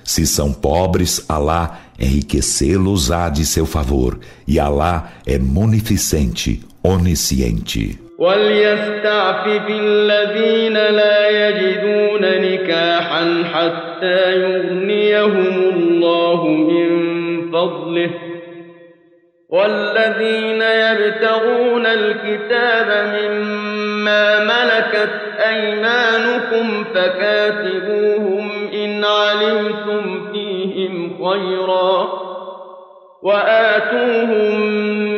se 0.08 0.26
são 0.26 0.54
pobres, 0.54 1.22
Alá 1.28 1.80
enriquecê-los 2.00 3.10
há 3.12 3.28
de 3.28 3.44
seu 3.44 3.66
favor, 3.66 4.18
e 4.46 4.58
Alá 4.58 5.10
é 5.26 5.38
munificente, 5.38 6.62
onisciente. 6.82 7.98
وليستعفف 8.18 9.66
الذين 9.68 10.72
لا 10.72 11.18
يجدون 11.28 12.20
نكاحا 12.20 13.44
حتى 13.44 14.32
يغنيهم 14.42 15.54
الله 15.74 16.46
من 16.46 16.88
فضله 17.52 18.21
والذين 19.53 20.61
يبتغون 20.61 21.85
الكتاب 21.85 22.87
مما 23.13 24.39
ملكت 24.39 25.09
أيمانكم 25.49 26.83
فكاتبوهم 26.95 28.69
إن 28.73 29.05
علمتم 29.05 30.31
فيهم 30.31 31.17
خيرا 31.29 32.09
وآتوهم 33.23 34.59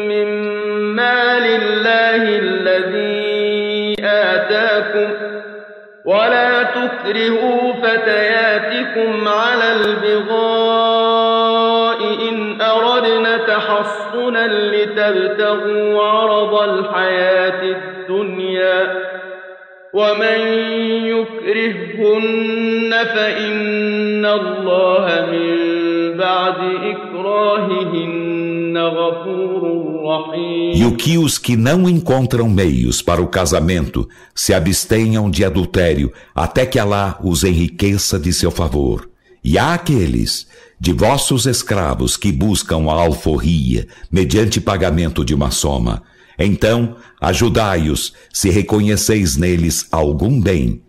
من 0.08 0.28
مال 0.95 1.45
الله 1.45 2.39
الذي 2.39 3.95
آتاكم 4.04 5.10
ولا 6.06 6.63
تكرهوا 6.63 7.74
فتياتكم 7.74 9.28
على 9.28 9.71
البغاء 9.76 11.06
إن 11.06 11.14
أردنا 13.85 13.85
تحصنا 13.85 14.47
لتبتغوا 14.47 16.03
عرض 16.03 16.55
الحياة 16.55 17.62
الدنيا 17.62 19.11
ومن 19.95 20.40
يكرههن 21.07 22.90
فإن 22.90 24.27
الله 24.27 25.27
من 25.33 25.57
بعد 26.19 26.59
إكراههن 26.95 28.79
غفور 28.79 29.62
رحيم 30.05 30.75
E 30.75 30.85
o 30.85 30.97
que 30.97 31.19
os 31.19 31.38
que 31.38 31.57
não 31.57 31.88
encontram 31.88 32.49
meios 32.49 33.03
para 33.03 33.21
o 33.21 33.27
casamento 33.27 34.09
se 34.35 34.55
abstenham 34.55 35.29
de 35.31 35.45
adultério 35.45 36.12
até 36.35 36.64
que 36.64 36.79
Alá 36.79 37.19
os 37.23 37.45
enriqueça 37.45 38.19
de 38.19 38.33
seu 38.33 38.51
favor. 38.51 39.11
E 39.48 39.60
há 39.60 39.76
aqueles 39.76 40.48
de 40.80 40.92
vossos 40.92 41.46
escravos 41.46 42.18
que 42.18 42.32
buscam 42.32 42.90
a 42.90 42.94
alforria 42.94 43.88
mediante 44.12 44.60
pagamento 44.60 45.24
de 45.24 45.36
uma 45.36 45.52
soma. 45.52 46.02
Então, 46.38 46.98
ajudai-os 47.22 48.12
se 48.34 48.50
reconheceis 48.50 49.38
neles 49.38 49.86
algum 49.92 50.42
bem. 50.42 50.82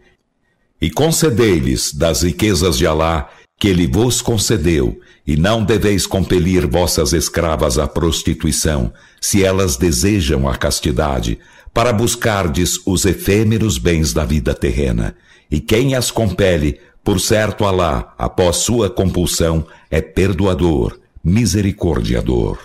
E 0.80 0.90
concedei-lhes 0.90 1.92
das 1.92 2.22
riquezas 2.22 2.78
de 2.78 2.86
Alá 2.86 3.28
que 3.58 3.68
ele 3.68 3.86
vos 3.86 4.22
concedeu, 4.22 4.98
e 5.26 5.36
não 5.36 5.62
deveis 5.62 6.06
compelir 6.06 6.66
vossas 6.66 7.12
escravas 7.12 7.78
à 7.78 7.86
prostituição, 7.86 8.90
se 9.20 9.44
elas 9.44 9.76
desejam 9.76 10.48
a 10.48 10.56
castidade, 10.56 11.38
para 11.74 11.92
buscardes 11.92 12.80
os 12.86 13.04
efêmeros 13.04 13.76
bens 13.76 14.14
da 14.14 14.24
vida 14.24 14.54
terrena. 14.54 15.14
E 15.50 15.60
quem 15.60 15.94
as 15.94 16.10
compele, 16.10 16.80
por 17.05 17.19
certo 17.19 17.65
Alá, 17.65 18.13
após 18.17 18.57
sua 18.57 18.89
compulsão, 18.89 19.65
é 19.89 20.01
perdoador, 20.01 20.97
misericordiador. 21.23 22.57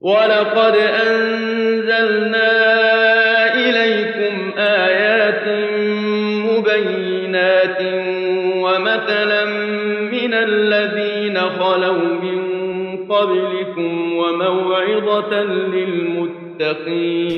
ولقد 0.00 0.76
أنزلنا 0.76 2.50
إليكم 3.54 4.52
آيات 4.58 5.44
مبينات 6.48 7.78
ومثلا 8.62 9.44
من 10.14 10.34
الذين 10.34 11.40
خلوا 11.40 12.14
من 12.22 12.38
قبلكم 13.08 14.12
وموعظة 14.16 15.42
للمتقين 15.42 16.41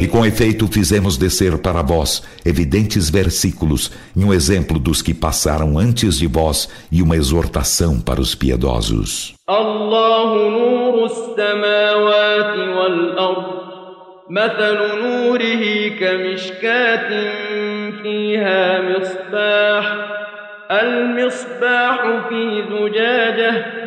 E 0.00 0.06
com 0.06 0.24
efeito 0.24 0.66
fizemos 0.66 1.18
descer 1.18 1.58
para 1.58 1.82
vós 1.82 2.22
evidentes 2.44 3.10
versículos 3.10 3.92
e 4.16 4.24
um 4.24 4.32
exemplo 4.32 4.78
dos 4.78 5.02
que 5.02 5.12
passaram 5.12 5.78
antes 5.78 6.18
de 6.18 6.26
vós 6.26 6.68
e 6.90 7.02
uma 7.02 7.16
exortação 7.16 8.00
para 8.00 8.20
os 8.20 8.34
piedosos. 8.34 9.34
الله 9.50 10.48
نور 10.48 11.04
السماوات 11.04 12.56
والأرض 12.76 13.60
مثل 14.30 14.78
نوره 15.02 15.88
كمشكاة 16.00 17.08
فيها 18.02 18.80
مصباح 18.80 19.84
المصباح 20.70 22.28
في 22.28 22.64
زجاجة 22.70 23.83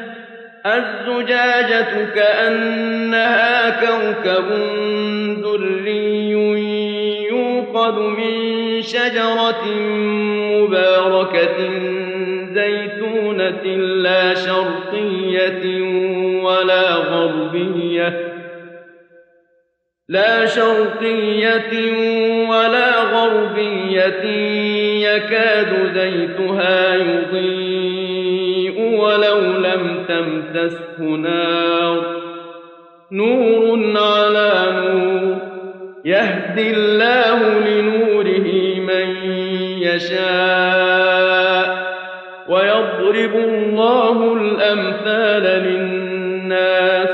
الزجاجة 0.66 2.04
كأنها 2.14 3.70
كوكب 3.70 4.48
دري 5.42 6.30
يوقد 7.30 7.98
من 7.98 8.82
شجرة 8.82 9.64
مباركة 10.52 11.56
زيتونة 12.52 13.64
لا 13.76 14.34
شرقية 14.34 15.82
ولا 16.42 16.94
غربية 16.94 18.28
لا 20.08 20.46
شرقية 20.46 21.92
ولا 22.48 23.00
غربية 23.02 24.24
يكاد 25.06 25.92
زيتها 25.94 26.94
يضيء. 26.94 27.97
ولو 28.97 29.39
لم 29.39 30.05
تمسسه 30.07 30.99
نار 31.01 32.01
نور 33.11 33.97
على 33.97 34.53
نور 34.71 35.37
يهدي 36.05 36.69
الله 36.73 37.59
لنوره 37.59 38.79
من 38.79 39.15
يشاء 39.81 41.83
ويضرب 42.49 43.35
الله 43.35 44.33
الأمثال 44.33 45.43
للناس 45.43 47.09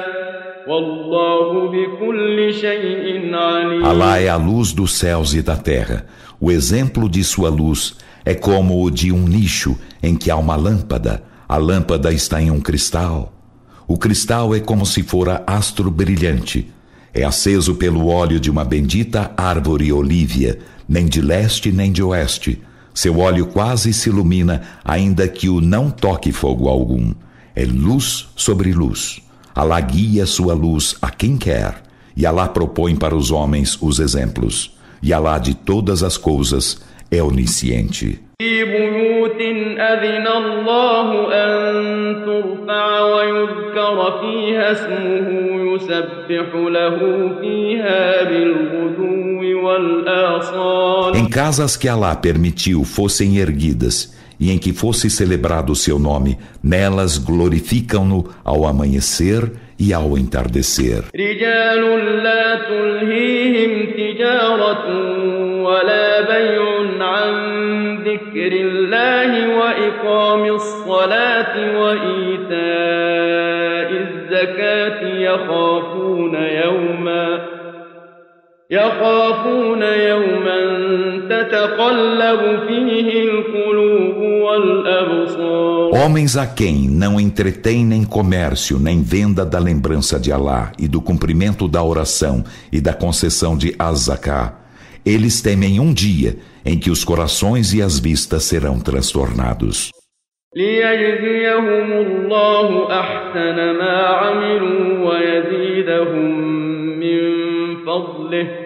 والله 0.68 1.72
بكل 1.72 2.54
شيء 2.54 3.36
عليم 3.36 3.86
Alá 3.86 4.20
é 4.20 4.30
a 4.30 4.38
luz 4.38 4.74
dos 4.74 4.94
céus 4.98 5.34
e 5.34 5.42
da 5.42 5.56
terra. 5.56 6.06
O 6.40 6.52
exemplo 6.52 7.10
de 7.10 7.24
sua 7.24 7.50
luz 7.50 7.98
é 8.26 8.34
como 8.34 8.84
o 8.84 8.90
de 8.92 9.12
um 9.12 9.28
nicho 9.28 9.78
em 10.02 10.16
que 10.16 10.30
há 10.32 10.36
uma 10.36 10.56
lâmpada. 10.56 11.24
a 11.49 11.57
lâmpada 11.57 12.13
está 12.13 12.41
em 12.41 12.51
um 12.51 12.61
cristal. 12.61 13.33
O 13.87 13.99
cristal 13.99 14.55
é 14.55 14.61
como 14.61 14.87
se 14.87 15.03
fora 15.03 15.43
astro 15.47 15.91
brilhante. 15.91 16.71
É 17.13 17.23
aceso 17.23 17.75
pelo 17.75 18.07
óleo 18.07 18.41
de 18.41 18.51
uma 18.51 18.65
bendita 18.65 19.31
árvore 19.37 19.93
olívia, 19.93 20.59
nem 20.89 21.07
de 21.07 21.21
leste 21.21 21.71
nem 21.71 21.93
de 21.93 22.03
oeste. 22.03 22.61
Seu 22.95 23.19
óleo 23.19 23.47
quase 23.47 23.93
se 23.93 24.09
ilumina, 24.09 24.63
ainda 24.85 25.29
que 25.29 25.49
o 25.49 25.61
não 25.61 25.91
toque 25.91 26.33
fogo 26.33 26.69
algum. 26.69 27.13
É 27.55 27.65
luz 27.65 28.29
sobre 28.35 28.73
luz. 28.73 29.21
Alá 29.55 29.81
guia 29.81 30.27
sua 30.27 30.55
luz 30.55 30.97
a 31.01 31.11
quem 31.11 31.37
quer, 31.37 31.83
e 32.17 32.25
Alá 32.25 32.49
propõe 32.49 32.97
para 32.97 33.15
os 33.15 33.31
homens 33.31 33.79
os 33.81 34.01
exemplos. 34.01 34.77
E 35.03 35.13
Alá 35.13 35.39
de 35.39 35.55
todas 35.55 36.03
as 36.03 36.17
coisas 36.17 36.81
é 37.11 37.23
onisciente. 37.23 38.24
في 38.42 38.64
بيوت 38.64 39.42
أذن 39.78 40.28
الله 40.28 41.34
أن 41.34 42.26
ترفع 42.26 43.02
ويذكر 43.02 44.20
فيها 44.22 44.72
اسمه 44.72 45.28
يسبح 45.74 46.56
له 46.56 46.98
فيها 47.42 48.24
بالغدو 48.24 49.68
والآصال 49.68 51.16
Em 51.16 51.30
casas 51.30 51.76
que 51.76 51.88
Alá 51.88 52.16
permitiu 52.16 52.84
fossem 52.84 53.38
erguidas 53.38 54.16
e 54.40 54.52
em 54.52 54.58
que 54.58 54.72
fosse 54.72 55.10
celebrado 55.10 55.72
o 55.74 55.76
seu 55.76 56.00
nome, 56.00 56.38
nelas 56.64 57.18
glorificam-no 57.18 58.30
ao 58.44 58.66
amanhecer 58.66 59.52
e 59.78 59.94
ao 59.94 60.18
entardecer. 60.18 61.04
رجال 61.16 61.84
ذكر 68.14 68.52
الله 68.52 69.58
وإقام 69.58 70.46
الصلاة 70.56 71.80
وإيتاء 71.80 73.10
الزكاة 74.02 75.02
يخافون 75.18 76.36
يوما 76.36 77.60
يخافون 78.72 79.82
يوما 79.82 80.60
تتقلب 81.30 82.68
فيه 82.68 83.24
القلوب 83.24 84.18
والأبصار 84.18 85.80
Homens 85.92 86.38
a 86.38 86.46
quem 86.46 86.88
não 86.88 87.20
entretém 87.20 87.84
nem 87.84 88.04
comércio, 88.04 88.78
nem 88.80 89.02
venda 89.02 89.44
da 89.44 89.58
lembrança 89.58 90.20
de 90.20 90.32
Alá 90.32 90.72
e 90.78 90.88
do 90.88 91.02
cumprimento 91.02 91.68
da 91.68 91.84
oração 91.84 92.44
e 92.72 92.80
da 92.80 92.94
concessão 92.94 93.58
de 93.58 93.76
Azaká, 93.78 94.54
eles 95.06 95.42
temem 95.42 95.80
um 95.80 95.94
dia 95.94 96.38
em 96.66 96.78
que 96.78 96.90
os 96.90 97.04
corações 97.04 97.74
e 97.74 97.82
as 97.82 98.00
vistas 98.00 98.44
serão 98.44 98.80
transtornados. 98.80 99.92
ليجزيهم 100.56 101.92
الله 101.92 103.00
أحسن 103.00 103.56
ما 103.78 103.98
عملوا 104.08 105.10
ويزيدهم 105.10 106.32
من 107.00 107.20
فضله 107.86 108.63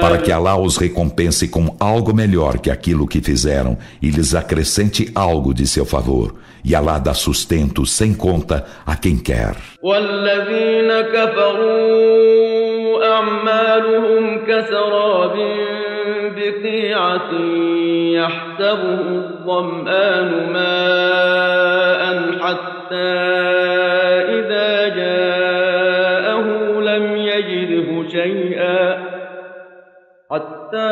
Para 0.00 0.18
que 0.18 0.30
Alá 0.30 0.56
os 0.56 0.76
recompense 0.76 1.48
com 1.48 1.74
algo 1.80 2.14
melhor 2.14 2.60
que 2.60 2.70
aquilo 2.70 3.08
que 3.08 3.20
fizeram 3.20 3.76
e 4.00 4.10
lhes 4.10 4.32
acrescente 4.32 5.10
algo 5.12 5.52
de 5.52 5.66
seu 5.66 5.84
favor. 5.84 6.36
E 6.64 6.72
Alá 6.72 7.00
dá 7.00 7.12
sustento 7.14 7.84
sem 7.84 8.14
conta 8.14 8.64
a 8.86 8.94
quem 8.94 9.16
quer. 9.18 9.56
والذين 9.82 11.00
كفروا 11.00 12.40
أعمالهم 13.12 14.44
كسراب 14.46 15.36
بقيعة 16.36 17.32
يحسبه 18.14 19.00
الظمآن 19.00 20.52
ماء 20.52 22.38
حتى 22.42 22.73
إذا 24.39 24.87
جاءه 24.87 26.47
لم 26.79 27.15
يجده 27.15 28.09
شيئا. 28.09 29.03
حتى 30.31 30.91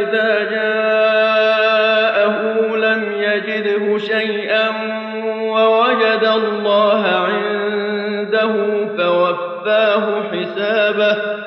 إذا 0.00 0.30
جاءه 0.50 2.36
لم 2.76 3.02
يجده 3.12 3.98
شيئا 3.98 4.68
ووجد 5.54 6.24
الله 6.24 7.02
عنده 7.06 8.52
فوفاه 8.96 10.04
حسابه. 10.32 11.44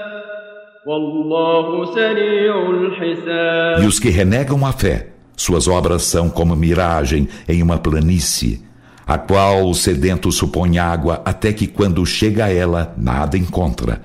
E 0.88 0.90
que 4.02 4.10
renegam 4.10 4.64
a 4.64 4.72
fé, 4.72 5.08
suas 5.37 5.67
obras 5.67 6.05
são 6.05 6.29
como 6.31 6.55
miragem 6.55 7.29
em 7.49 7.63
uma 7.63 7.79
planície, 7.79 8.63
a 9.07 9.19
qual 9.19 9.69
o 9.69 9.75
sedento 9.75 10.31
supõe 10.31 10.79
água 10.79 11.21
até 11.25 11.53
que 11.53 11.67
quando 11.67 12.07
chega 12.07 12.45
a 12.45 12.53
ela, 12.53 12.95
nada 12.97 13.37
encontra. 13.37 14.03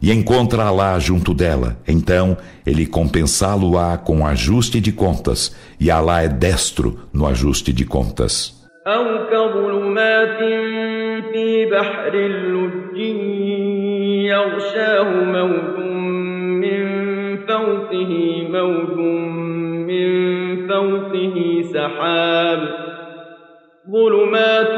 E 0.00 0.12
encontra 0.12 0.70
lá 0.70 0.98
junto 0.98 1.34
dela. 1.34 1.78
Então, 1.88 2.36
ele 2.64 2.86
compensá-lo-á 2.86 3.96
com 3.96 4.26
ajuste 4.26 4.78
de 4.80 4.92
contas, 4.92 5.56
e 5.80 5.90
Alá 5.90 6.22
é 6.22 6.28
destro 6.28 7.00
no 7.12 7.26
ajuste 7.26 7.72
de 7.72 7.84
contas. 7.84 8.54
أو 8.86 9.26
كظلمات 9.26 10.38
في 11.32 11.66
بحر 11.66 12.14
يغشاه 14.30 15.10
موج 15.24 15.76
فوقه 17.48 18.46
موج 18.50 18.98
من 18.98 19.39
فوقه 20.81 21.61
سحاب 21.73 22.59
ظلمات 23.91 24.75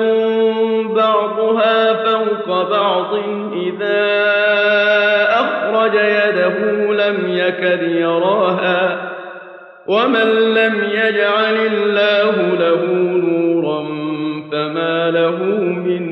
بعضها 0.95 1.93
فوق 2.03 2.69
بعض 2.69 3.13
إذا 3.53 4.03
أخرج 5.29 5.93
يده 5.93 6.57
لم 6.93 7.17
يكد 7.27 7.81
يراها 7.81 9.11
ومن 9.87 10.27
لم 10.53 10.75
يجعل 10.83 11.55
الله 11.55 12.35
له 12.63 12.85
نورا 13.17 13.83
فما 14.51 15.11
له 15.11 15.37
من 15.85 16.03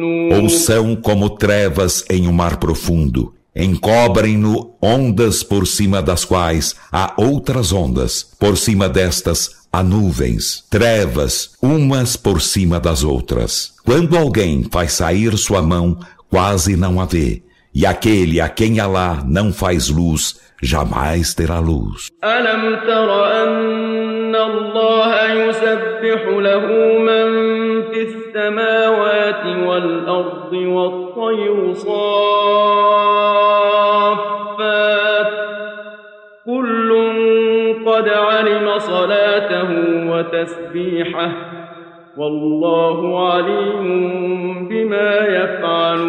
نور 0.00 0.18
Ou 0.40 0.48
são 0.48 0.94
como 0.94 1.30
trevas 1.30 2.04
em 2.10 2.28
um 2.28 2.32
mar 2.32 2.58
profundo 2.58 3.37
Encobrem-no 3.57 4.75
ondas 4.81 5.43
por 5.43 5.67
cima 5.67 6.01
das 6.01 6.25
quais 6.25 6.75
há 6.91 7.13
outras 7.17 7.71
ondas, 7.71 8.23
por 8.39 8.57
cima 8.57 8.89
destas 8.89 9.67
há 9.71 9.83
nuvens, 9.83 10.63
trevas, 10.71 11.51
umas 11.61 12.15
por 12.15 12.41
cima 12.41 12.79
das 12.79 13.03
outras. 13.03 13.73
Quando 13.85 14.17
alguém 14.17 14.63
faz 14.71 14.93
sair 14.93 15.37
sua 15.37 15.61
mão, 15.61 15.99
quase 16.29 16.75
não 16.75 16.99
a 16.99 17.05
vê, 17.05 17.43
e 17.73 17.85
aquele 17.85 18.41
a 18.41 18.49
quem 18.49 18.79
Alá 18.79 19.23
não 19.25 19.53
faz 19.53 19.87
luz, 19.87 20.39
jamais 20.61 21.35
terá 21.35 21.59
luz. 21.59 22.09
السماوات 27.93 29.45
والأرض 29.67 30.53
والطير 30.53 31.73
صافات 31.73 32.86
صلاته 39.47 39.69
وتسبيحه 40.11 41.63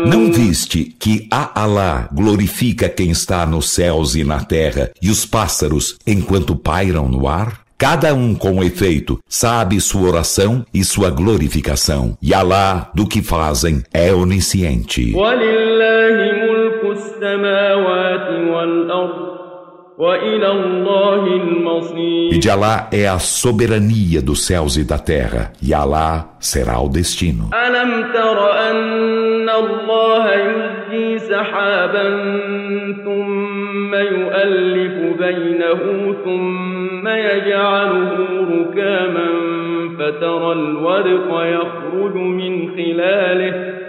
Não 0.07 0.31
viste 0.31 0.94
que 1.01 1.27
a 1.31 1.62
Alá 1.62 2.11
glorifica 2.12 2.90
quem 2.90 3.11
está 3.11 3.47
nos 3.47 3.70
céus 3.70 4.14
e 4.14 4.23
na 4.23 4.44
terra 4.44 4.90
e 5.01 5.09
os 5.09 5.25
pássaros 5.25 5.97
enquanto 6.07 6.55
pairam 6.55 7.09
no 7.09 7.27
ar? 7.27 7.61
Cada 7.79 8.12
um 8.12 8.35
com 8.35 8.62
efeito 8.62 9.18
sabe 9.27 9.81
sua 9.81 10.09
oração 10.09 10.62
e 10.75 10.85
sua 10.85 11.09
glorificação. 11.09 12.18
E 12.20 12.35
Alá, 12.35 12.90
do 12.94 13.07
que 13.09 13.23
fazem, 13.23 13.83
é 13.90 14.12
onisciente. 14.12 15.14
E 22.32 22.40
de 22.40 22.50
Alá 22.50 22.88
é 22.90 23.06
a 23.06 23.20
soberania 23.20 24.22
dos 24.22 24.46
céus 24.46 24.78
e 24.78 24.86
da 24.86 24.98
terra, 24.98 25.52
e 25.62 25.74
Alá 25.74 26.38
será 26.40 26.80
o 26.80 26.88
destino. 26.88 27.50
ثم 33.90 33.96
يؤلف 33.96 35.18
بينه 35.20 36.16
ثم 36.24 37.08
يجعله 37.08 38.12
ركاما 38.52 39.30
فترى 40.00 40.52
الودق 40.52 41.30
يخرج 41.30 42.16
من 42.16 42.70
خلاله 42.76 43.88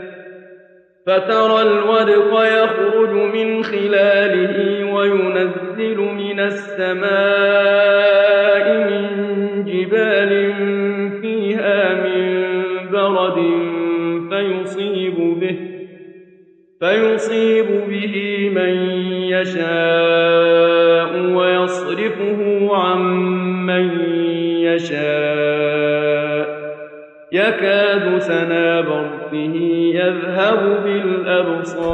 فترى 1.11 1.62
الودق 1.62 2.33
يخرج 2.40 3.11
من 3.11 3.62
خلاله 3.62 4.85
وينزل 4.94 5.99
من 5.99 6.40
السماء 6.40 7.11
من 8.90 9.05
جبال 9.64 10.53
فيها 11.20 11.94
من 11.94 12.20
برد 12.92 13.38
فيصيب 14.31 15.14
به 15.40 15.57
فيصيب 16.81 17.66
به 17.88 18.14
من 18.55 18.75
يشاء 19.35 21.11
ويصرفه 21.37 22.68
عن 22.77 23.01
من 23.66 23.90
يشاء 24.61 25.29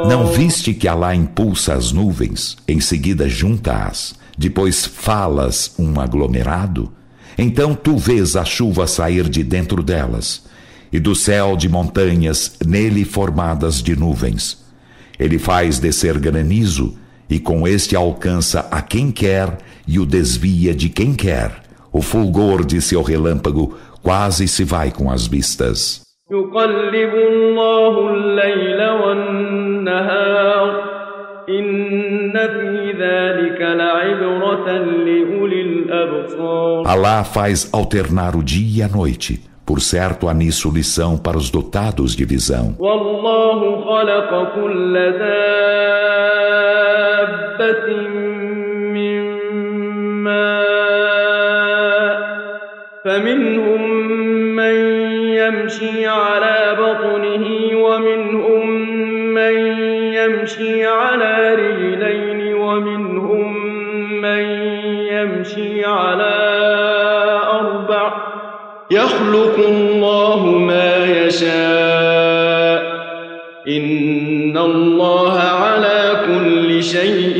Não 0.07 0.27
viste 0.27 0.73
que 0.73 0.87
Allah 0.87 1.15
impulsa 1.15 1.73
as 1.73 1.91
nuvens, 1.91 2.57
em 2.67 2.79
seguida 2.79 3.29
junta-as, 3.29 4.15
depois 4.37 4.85
falas 4.85 5.75
um 5.77 5.99
aglomerado? 5.99 6.91
Então 7.37 7.75
tu 7.75 7.97
vês 7.97 8.35
a 8.35 8.43
chuva 8.43 8.87
sair 8.87 9.29
de 9.29 9.43
dentro 9.43 9.83
delas, 9.83 10.47
e 10.91 10.99
do 10.99 11.13
céu 11.13 11.55
de 11.55 11.69
montanhas 11.69 12.57
nele 12.65 13.05
formadas 13.05 13.81
de 13.81 13.95
nuvens 13.95 14.67
ele 15.19 15.39
faz 15.39 15.79
descer 15.79 16.17
granizo 16.19 16.95
e 17.29 17.39
com 17.39 17.67
este 17.67 17.95
alcança 17.95 18.67
a 18.71 18.81
quem 18.81 19.11
quer 19.11 19.57
e 19.87 19.99
o 19.99 20.05
desvia 20.05 20.73
de 20.73 20.89
quem 20.89 21.13
quer. 21.13 21.63
O 21.91 22.01
fulgor 22.01 22.63
de 22.63 22.79
seu 22.79 23.01
relâmpago 23.01 23.75
quase 24.07 24.47
se 24.47 24.63
vai 24.63 24.89
com 24.89 25.11
as 25.11 25.27
vistas. 25.27 25.99
Alá 36.85 37.25
faz 37.25 37.69
alternar 37.73 38.37
o 38.37 38.41
dia 38.41 38.77
e 38.77 38.81
a 38.81 38.87
noite. 38.87 39.43
Por 39.65 39.81
certo, 39.81 40.29
há 40.29 40.33
nisso 40.33 40.71
lição 40.71 41.17
para 41.17 41.37
os 41.37 41.49
dotados 41.49 42.15
de 42.15 42.23
visão. 42.23 42.77
Allah 42.79 43.57
يمشي 55.67 56.07
على 56.07 56.77
بطنه 56.79 57.45
ومنهم 57.85 58.69
من 59.33 59.55
يمشي 60.13 60.85
على 60.85 61.55
رجلين 61.55 62.53
ومنهم 62.55 63.53
من 64.21 64.43
يمشي 65.11 65.85
على 65.85 66.37
يخلق 68.91 69.55
الله 69.67 70.45
ما 70.45 71.05
يشاء. 71.05 72.81
إن 73.67 74.57
الله 74.57 75.39
على 75.39 76.23
كل 76.27 76.83
شيء 76.83 77.37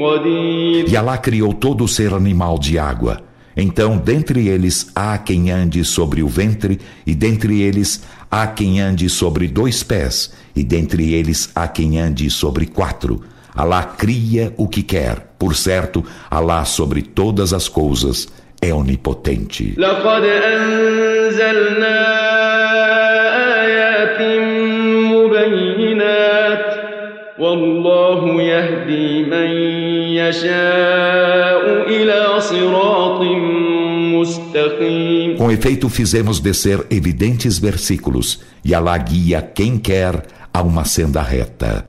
قدير. 0.00 0.84
E 0.88 0.96
Allah 0.96 1.18
criou 1.18 1.54
todo 1.54 1.86
ser 1.86 2.12
animal 2.12 2.58
de 2.58 2.76
água. 2.78 3.27
Então, 3.57 3.97
dentre 3.97 4.47
eles 4.47 4.91
há 4.95 5.17
quem 5.17 5.51
ande 5.51 5.83
sobre 5.83 6.23
o 6.23 6.27
ventre, 6.27 6.79
e 7.05 7.13
dentre 7.13 7.61
eles 7.61 8.03
há 8.29 8.47
quem 8.47 8.81
ande 8.81 9.07
sobre 9.09 9.47
dois 9.47 9.83
pés, 9.83 10.33
e 10.55 10.63
dentre 10.63 11.13
eles 11.13 11.51
há 11.53 11.67
quem 11.67 11.99
ande 11.99 12.29
sobre 12.29 12.65
quatro. 12.65 13.21
Alá 13.55 13.83
cria 13.83 14.51
o 14.57 14.67
que 14.67 14.81
quer. 14.81 15.35
Por 15.37 15.55
certo, 15.55 16.03
Alá 16.29 16.65
sobre 16.65 17.03
todas 17.03 17.53
as 17.53 17.67
coisas 17.67 18.27
é 18.59 18.73
onipotente. 18.73 19.75
والله 27.39 28.41
يهدي 28.41 29.23
من 29.23 29.49
يشاء 30.21 31.63
إلى 31.87 32.39
صراط 32.39 33.21
Com 35.37 35.51
efeito, 35.51 35.89
fizemos 35.89 36.39
descer 36.39 36.85
evidentes 36.89 37.57
versículos, 37.59 38.41
e 38.63 38.73
Alá 38.73 38.97
guia 38.97 39.41
quem 39.41 39.77
quer 39.77 40.23
a 40.53 40.61
uma 40.61 40.85
senda 40.85 41.21
reta. 41.21 41.85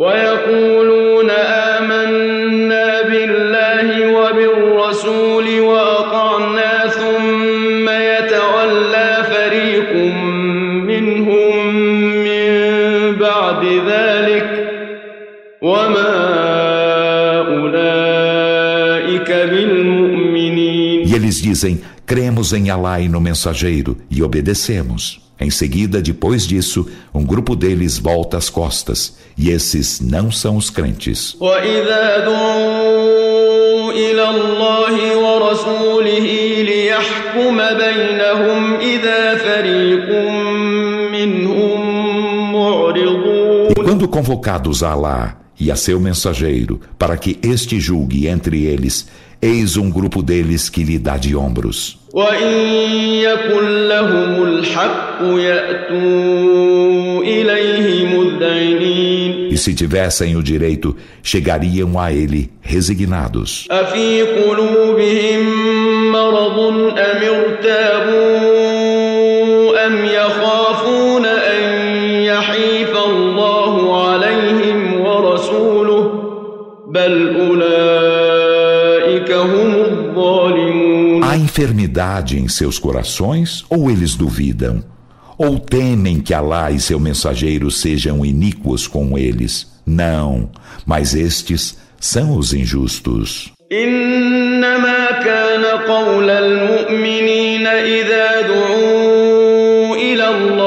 ويقولون 0.00 1.30
آمنا 1.30 3.02
بالله 3.02 4.12
وبالرسول 4.12 5.60
وأطعنا 5.60 6.86
ثم 6.88 7.88
يتولى 7.88 9.24
فريق 9.32 9.92
منهم 10.84 11.74
من 12.24 12.52
بعد 13.16 13.64
ذلك 13.88 14.48
وما 15.62 16.12
أولئك 17.48 19.30
بالمؤمنين 19.32 21.06
E 21.08 21.14
eles 21.14 21.40
dizem, 21.40 21.80
cremos 22.11 22.51
em 22.51 22.69
Alá 22.69 22.99
e 22.99 23.07
no 23.07 23.21
mensageiro 23.21 23.97
e 24.09 24.21
obedecemos. 24.21 25.21
Em 25.39 25.49
seguida, 25.49 26.01
depois 26.01 26.45
disso, 26.45 26.85
um 27.13 27.23
grupo 27.23 27.55
deles 27.55 27.97
volta 27.97 28.35
as 28.35 28.49
costas, 28.49 29.17
e 29.37 29.49
esses 29.49 30.01
não 30.01 30.29
são 30.29 30.57
os 30.57 30.69
crentes. 30.69 31.37
E 43.69 43.73
quando 43.73 44.05
convocados 44.09 44.83
a 44.83 44.91
Alá 44.91 45.37
e 45.57 45.71
a 45.71 45.77
seu 45.77 45.97
mensageiro, 45.97 46.81
para 46.99 47.15
que 47.15 47.39
este 47.41 47.79
julgue 47.79 48.27
entre 48.27 48.65
eles, 48.65 49.07
eis 49.41 49.75
um 49.75 49.89
grupo 49.89 50.21
deles 50.21 50.69
que 50.69 50.83
lhe 50.83 50.99
dá 50.99 51.17
de 51.17 51.35
ombros. 51.35 51.97
E 59.49 59.57
se 59.57 59.73
tivessem 59.73 60.35
o 60.35 60.43
direito, 60.43 60.95
chegariam 61.23 61.99
a 61.99 62.11
ele 62.13 62.51
resignados. 62.61 63.67
أم 66.97 68.70
enfermidade 81.50 82.38
em 82.38 82.46
seus 82.46 82.78
corações 82.78 83.64
ou 83.70 83.90
eles 83.90 84.14
duvidam? 84.14 84.84
Ou 85.38 85.58
temem 85.58 86.20
que 86.20 86.34
Alá 86.34 86.70
e 86.70 86.78
seu 86.78 87.00
mensageiro 87.00 87.70
sejam 87.70 88.22
iníquos 88.24 88.86
com 88.86 89.16
eles? 89.16 89.66
Não, 89.86 90.50
mas 90.84 91.14
estes 91.14 91.78
são 91.98 92.36
os 92.36 92.52
injustos. 92.52 93.56
إنما 93.72 95.10
كان 95.24 95.64
قول 95.88 96.30
المؤمنين 96.30 97.66
إذا 97.66 98.40
دعوا 98.40 99.96
إلى 99.96 100.28
الله 100.28 100.59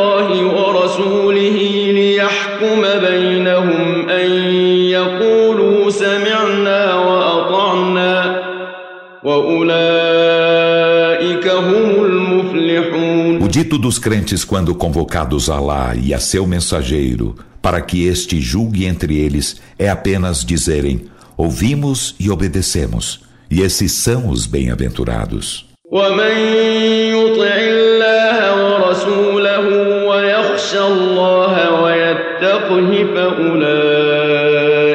المفلحون 13.53 13.53
O 13.53 13.53
dito 13.53 13.77
dos 13.77 13.99
crentes 13.99 14.43
quando 14.43 14.75
convocados 14.75 15.49
a 15.49 15.55
Alá 15.55 15.95
e 15.95 16.13
a 16.13 16.19
seu 16.19 16.45
mensageiro 16.45 17.35
para 17.61 17.81
que 17.81 18.05
este 18.05 18.41
julgue 18.41 18.85
entre 18.85 19.17
eles 19.17 19.61
é 19.77 19.89
apenas 19.89 20.43
dizerem 20.43 21.05
Ouvimos 21.37 22.15
e 22.19 22.29
obedecemos, 22.29 23.21
e 23.49 23.61
esses 23.61 23.93
são 23.93 24.29
os 24.29 24.45
bem-aventurados. 24.45 25.65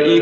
E 0.06 0.20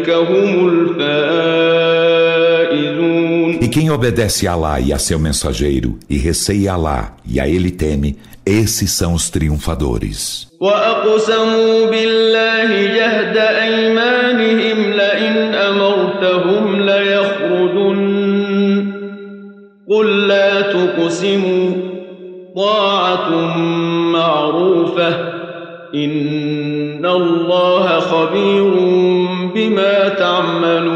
quem 3.77 3.91
obedece 3.91 4.47
a 4.47 4.53
Alá 4.53 4.81
e 4.81 4.93
a 4.93 4.99
seu 4.99 5.19
mensageiro, 5.19 5.99
e 6.09 6.17
receia 6.17 6.73
Alá 6.73 7.17
e 7.27 7.41
a 7.41 7.49
ele 7.49 7.71
teme, 7.71 8.17
esses 8.45 8.91
são 8.91 9.15
os 9.15 9.31
triunfadores. 9.31 10.53
وأقسموا 10.61 11.91
بالله 11.91 12.87
جهد 12.87 13.37
أيمانهم 13.37 14.93
لئن 14.93 15.55
أمرتهم 15.55 16.81
ليخرجن 16.81 18.03
قل 19.89 20.29
لا 20.29 20.61
تقسموا 20.61 21.71
طاعة 22.57 23.31
معروفة 24.13 25.09
إن 25.95 27.07
الله 27.07 28.01
خبير 28.01 28.71
بما 29.55 30.09
تعملون 30.09 30.96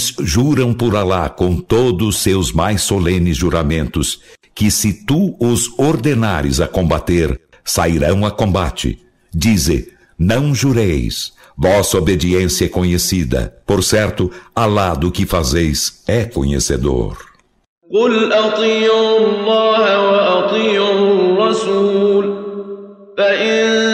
eles 0.00 0.14
juram 0.20 0.72
por 0.72 0.96
Alá 0.96 1.28
com 1.28 1.56
todos 1.56 2.18
seus 2.18 2.50
mais 2.50 2.82
solenes 2.82 3.36
juramentos 3.36 4.20
que 4.54 4.70
se 4.70 5.04
tu 5.04 5.36
os 5.38 5.78
ordenares 5.78 6.60
a 6.60 6.66
combater, 6.66 7.38
sairão 7.62 8.24
a 8.24 8.30
combate. 8.30 8.98
Dize, 9.34 9.92
não 10.18 10.54
jureis, 10.54 11.32
vossa 11.56 11.98
obediência 11.98 12.64
é 12.64 12.68
conhecida. 12.68 13.54
Por 13.66 13.84
certo, 13.84 14.30
Alá 14.54 14.94
do 14.94 15.12
que 15.12 15.26
fazeis 15.26 16.02
é 16.06 16.24
conhecedor. 16.24 17.18
قل 17.92 18.32
أطيعوا 18.32 19.18
الله 19.18 20.00
وأطيعوا 20.10 20.98
الرسول 21.22 22.46
فإن 23.18 23.89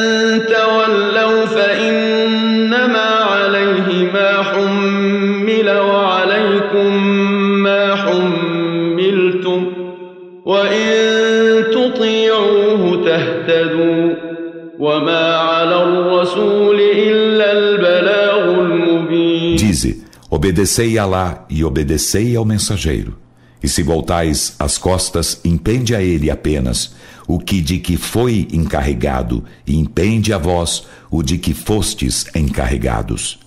وما 14.79 15.37
على 15.37 15.83
الرسول 15.83 16.81
إلا 16.81 17.53
البلاغ 17.53 18.61
المبين 18.61 19.57
Dize, 19.57 20.03
obedecei 20.31 20.99
a 20.99 21.03
Alá 21.03 21.47
e 21.49 21.65
obedecei 21.65 22.37
ao 22.37 22.45
mensageiro. 22.45 23.19
E 23.63 23.69
se 23.69 23.83
voltais 23.83 24.57
as 24.59 24.77
costas, 24.77 25.41
impende 25.45 25.95
a 25.95 26.03
ele 26.03 26.31
apenas 26.31 26.95
o 27.29 27.39
que 27.39 27.61
de 27.61 27.79
que 27.79 27.97
foi 27.97 28.49
encarregado, 28.53 29.45
e 29.67 29.77
impende 29.77 30.33
a 30.33 30.39
vós 30.39 30.85
o 31.11 31.23
de 31.23 31.39
que 31.39 31.55
fostes 31.55 32.27
encarregados. 32.35 33.39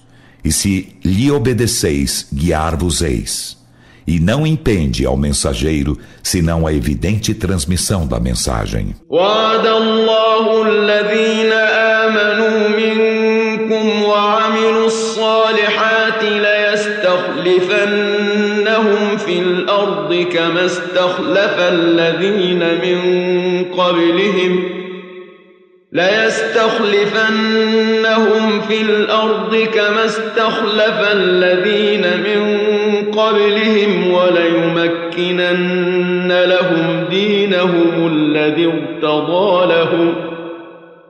E 0.44 0.52
se 0.52 0.96
lhe 1.04 1.30
obedeceis, 1.32 2.28
guiar-vos-eis 2.32 3.59
e 4.08 4.20
não 4.20 4.46
impende 4.46 5.06
ao 5.06 5.18
mensageiro 5.18 5.98
senão 6.22 6.68
a 6.68 6.74
evidente 6.74 7.34
transmissão 7.34 8.08
da 8.08 8.20
mensagem. 8.20 8.96
ليستخلفنهم 17.56 19.18
في 19.18 19.40
الأرض 19.40 20.28
كما 20.34 20.66
استخلف 20.66 21.60
الذين 21.60 22.60
من 22.60 23.00
قبلهم 23.64 24.64
ليستخلفنهم 25.92 27.02
في 28.62 28.82
الأرض 28.82 29.56
كما 29.56 30.06
استخلف 30.06 31.12
الذين 31.12 32.02
من 32.02 32.66
قبلهم 33.21 34.13
وليمكنن 34.13 35.71
لهم 36.45 37.05
دينهم 37.11 38.07
الذي 38.13 38.67
ارتضى 38.67 39.67
لهم 39.75 40.15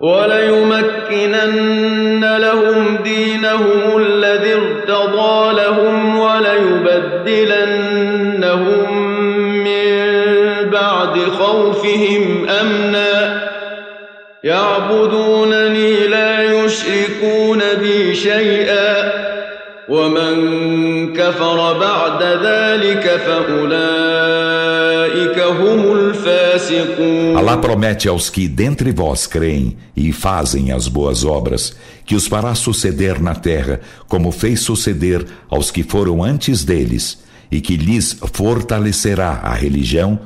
وليمكنن 0.01 1.57
لهم 2.37 2.97
دينهم 3.05 3.97
الذي 3.97 4.55
ارتضى 4.55 5.53
لهم 5.63 6.19
وليبدلنهم 6.19 7.41
من 9.65 9.91
بعد 10.71 11.19
خوفهم 11.39 12.47
أمنا 12.61 13.51
يعبدونني 14.45 16.07
لا 16.07 16.43
يشركون 16.43 17.63
بي 17.81 18.15
شيئا 18.15 18.60
كفر 21.30 21.80
بعد 21.80 22.24
ذلك 22.24 23.22
فأولئك 23.26 24.76
هم 25.40 25.92
الفاسقون 25.94 27.38
Allah 27.38 27.58
promete 27.58 28.08
aos 28.08 28.30
que 28.30 28.48
dentre 28.48 28.92
vós 28.92 29.28
creem 29.28 29.78
e 29.96 30.12
fazem 30.12 30.72
as 30.72 30.88
boas 30.88 31.24
obras 31.26 31.76
que 32.06 32.16
os 32.16 32.28
fará 32.28 32.56
suceder 32.56 33.22
na 33.22 33.36
terra 33.36 33.82
como 34.08 34.32
fez 34.32 34.62
suceder 34.62 35.26
aos 35.50 35.72
que 35.72 35.84
foram 35.84 36.24
antes 36.24 36.64
deles 36.64 37.24
e 37.52 37.62
que 37.62 37.78
lhes 37.78 38.18
fortalecerá 38.34 39.42
a 39.44 39.54
religião 39.54 40.20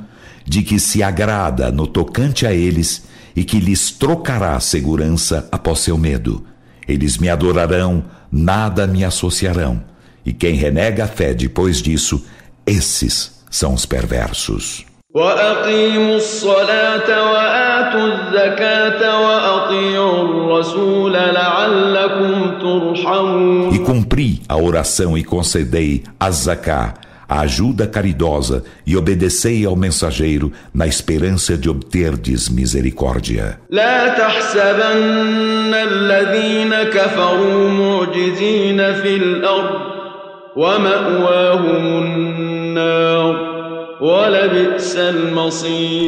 de 0.44 0.62
que 0.62 0.78
se 0.80 1.02
agrada 1.02 1.70
no 1.70 1.86
tocante 1.86 2.46
a 2.46 2.52
eles 2.52 3.04
e 3.36 3.44
que 3.44 3.58
lhes 3.60 3.90
trocará 3.90 4.58
segurança 4.58 5.48
após 5.52 5.80
seu 5.80 5.96
medo. 5.96 6.44
Eles 6.88 7.18
me 7.18 7.28
adorarão, 7.28 8.02
nada 8.32 8.86
me 8.86 9.04
associarão. 9.04 9.82
E 10.24 10.32
quem 10.32 10.54
renega 10.54 11.04
a 11.04 11.08
fé 11.08 11.32
depois 11.34 11.80
disso, 11.80 12.24
esses 12.66 13.42
são 13.50 13.74
os 13.74 13.86
perversos. 13.86 14.90
وأقيموا 15.14 16.16
الصلاة 16.16 17.32
وآتوا 17.32 18.06
الزكاة 18.06 19.20
وأطيعوا 19.20 20.24
الرسول 20.24 21.12
لعلكم 21.12 22.58
ترحمون 22.60 23.74
E 23.74 23.78
cumpri 23.80 24.40
a 24.48 24.56
oração 24.56 25.18
e 25.18 25.24
concedei 25.24 26.04
a 26.18 26.30
zaká, 26.30 26.94
a 27.28 27.40
ajuda 27.40 27.88
caridosa, 27.88 28.62
e 28.86 28.96
obedecei 28.96 29.64
ao 29.64 29.74
mensageiro 29.74 30.52
na 30.72 30.86
esperança 30.86 31.58
de 31.58 31.68
obterdes 31.68 32.48
misericórdia. 32.48 33.58
لا 33.70 34.08
تحسبن 34.08 35.74
الذين 35.74 36.74
كفروا 36.82 37.68
معجزين 37.68 38.94
في 38.94 39.16
الأرض 39.16 39.93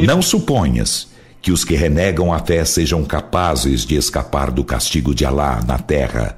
Não 0.05 0.21
suponhas 0.21 1.11
que 1.41 1.51
os 1.51 1.65
que 1.65 1.75
renegam 1.75 2.33
a 2.33 2.39
fé 2.39 2.63
sejam 2.63 3.03
capazes 3.03 3.85
de 3.85 3.95
escapar 3.95 4.49
do 4.49 4.63
castigo 4.63 5.13
de 5.13 5.25
Alá 5.25 5.61
na 5.67 5.77
terra, 5.77 6.37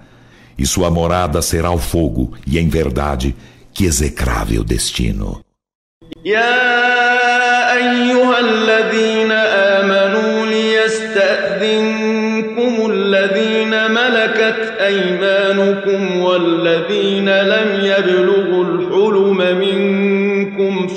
e 0.58 0.66
sua 0.66 0.90
morada 0.90 1.42
será 1.42 1.72
o 1.72 1.78
fogo, 1.78 2.34
e 2.48 2.58
em 2.58 2.68
verdade, 2.68 3.36
que 3.74 3.86
execrável 3.86 4.64
destino. 4.64 5.46
يا 6.26 7.74
أيها 7.78 8.40
الذين 8.40 9.32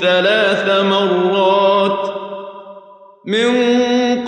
ثلاث 0.04 0.84
مرات. 0.84 2.14
من 3.24 3.54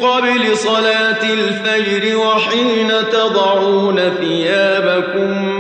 قبل 0.00 0.56
صلاة 0.56 1.32
الفجر 1.32 2.16
وحين 2.18 2.92
تضعون 3.12 3.96
ثيابكم 4.20 5.52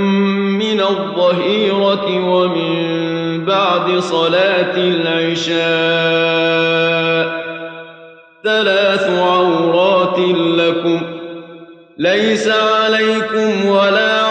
من 0.58 0.80
الظهيرة 0.80 2.28
ومن 2.28 3.44
بعد 3.44 3.98
صلاة 3.98 4.74
العشاء 4.76 5.56
ثلاث 8.44 9.10
عورات 9.10 10.18
لكم. 10.34 11.00
ليس 11.98 12.48
عليكم 12.48 13.66
ولا 13.66 14.25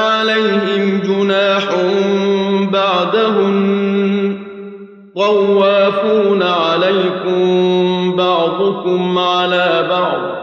طوافون 5.16 6.42
عليكم 6.42 8.16
بعضكم 8.16 9.18
على 9.18 9.86
بعض 9.90 10.40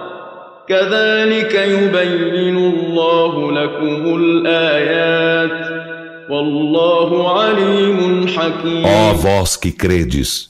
كذلك 0.68 1.54
يبين 1.54 2.58
الله 2.58 3.52
لكم 3.52 4.16
الآيات 4.16 5.78
والله 6.30 7.40
عليم 7.40 8.28
حكيم 8.28 8.86
Ó 8.86 9.14
vós 9.14 9.56
que 9.56 9.72
credes, 9.72 10.50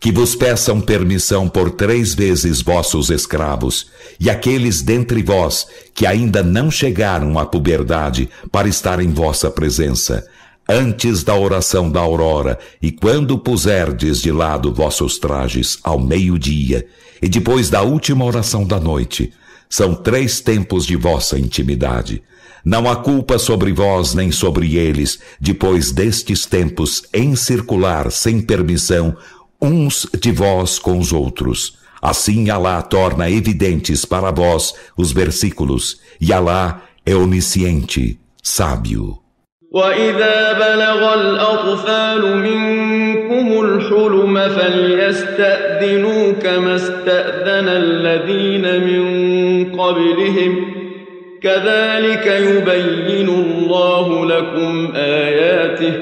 que 0.00 0.10
vos 0.10 0.34
peçam 0.34 0.80
permissão 0.80 1.48
por 1.48 1.70
três 1.70 2.14
vezes 2.14 2.62
vossos 2.62 3.10
escravos, 3.10 3.90
e 4.18 4.30
aqueles 4.30 4.80
dentre 4.80 5.22
vós 5.22 5.66
que 5.94 6.06
ainda 6.06 6.42
não 6.42 6.70
chegaram 6.70 7.38
à 7.38 7.44
puberdade 7.44 8.28
para 8.50 8.68
estar 8.68 9.00
em 9.00 9.12
vossa 9.12 9.50
presença, 9.50 10.26
antes 10.67 11.23
da 11.23 11.35
oração 11.35 11.91
da 11.91 11.99
aurora, 11.99 12.57
e 12.81 12.91
quando 12.91 13.37
puserdes 13.37 14.21
de 14.21 14.31
lado 14.31 14.73
vossos 14.73 15.17
trajes 15.17 15.77
ao 15.83 15.99
meio-dia, 15.99 16.87
e 17.21 17.27
depois 17.27 17.69
da 17.69 17.81
última 17.81 18.25
oração 18.25 18.65
da 18.65 18.79
noite, 18.79 19.31
são 19.69 19.95
três 19.95 20.39
tempos 20.39 20.85
de 20.85 20.95
vossa 20.95 21.39
intimidade. 21.39 22.21
Não 22.63 22.89
há 22.89 22.95
culpa 22.95 23.37
sobre 23.37 23.73
vós 23.73 24.13
nem 24.13 24.31
sobre 24.31 24.75
eles, 24.75 25.19
depois 25.39 25.91
destes 25.91 26.45
tempos, 26.45 27.03
em 27.13 27.35
circular 27.35 28.11
sem 28.11 28.39
permissão 28.39 29.17
uns 29.61 30.07
de 30.19 30.31
vós 30.31 30.77
com 30.77 30.99
os 30.99 31.11
outros. 31.11 31.77
Assim 32.01 32.49
Alá 32.49 32.81
torna 32.81 33.29
evidentes 33.29 34.03
para 34.03 34.29
vós 34.29 34.73
os 34.95 35.11
versículos, 35.11 35.99
e 36.19 36.31
Alá 36.33 36.83
é 37.05 37.15
onisciente, 37.15 38.19
sábio. 38.41 39.22
وإذا 39.72 40.52
بلغ 40.52 41.14
الأطفال 41.14 42.36
منكم 42.36 43.64
الحلم 43.64 44.48
فليستأذنوا 44.48 46.32
كما 46.32 46.76
استأذن 46.76 47.68
الذين 47.68 48.62
من 48.86 49.04
قبلهم 49.78 50.64
كذلك 51.42 52.26
يبين 52.26 53.28
الله 53.28 54.26
لكم 54.26 54.92
آياته 54.94 55.92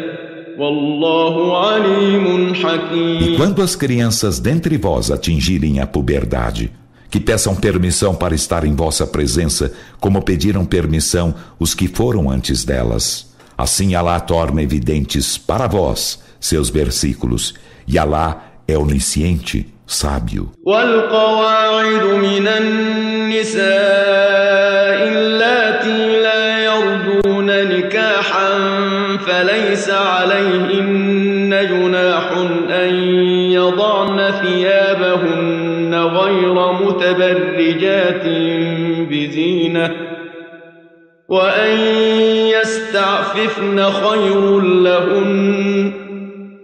والله 0.58 1.66
عليم 1.66 2.54
E 2.54 2.56
حكيم 2.56 3.36
quando 3.36 3.62
as 3.62 3.74
crianças 3.74 4.38
dentre 4.38 4.76
vós 4.78 5.10
atingirem 5.10 5.80
a 5.80 5.86
puberdade, 5.86 6.70
que 7.10 7.18
peçam 7.18 7.54
permissão 7.54 8.14
para 8.14 8.34
estar 8.34 8.64
em 8.64 8.74
vossa 8.74 9.06
presença, 9.06 9.72
como 10.00 10.22
pediram 10.22 10.64
permissão 10.64 11.34
os 11.58 11.74
que 11.74 11.88
foram 11.88 12.30
antes 12.30 12.64
delas. 12.64 13.29
Assim 13.60 13.94
Alá 13.94 14.20
torna 14.20 14.62
evidentes 14.62 15.38
para 15.38 15.66
vós 15.66 16.22
seus 16.38 16.68
versículos, 16.70 17.54
e 17.88 17.98
Alá 17.98 18.42
é 18.68 18.76
onisciente, 18.76 19.66
sábio. 19.86 20.52
والقواعد 20.64 22.04
من 22.04 22.48
النساء 22.48 23.66
اللاتي 25.08 26.20
لا 26.22 26.64
يرجون 26.64 27.46
نكاحا 27.46 28.48
فليس 29.26 29.90
عليهن 29.90 31.50
جناح 31.70 32.32
أن 32.70 32.94
يضعن 33.52 34.32
ثيابهن 34.42 35.94
غير 35.94 36.72
متبرجات 36.72 38.24
بزينة 39.10 39.90
وأن 41.28 41.78
يستعففن 42.90 43.92
خير 43.92 44.60
لهن 44.60 45.92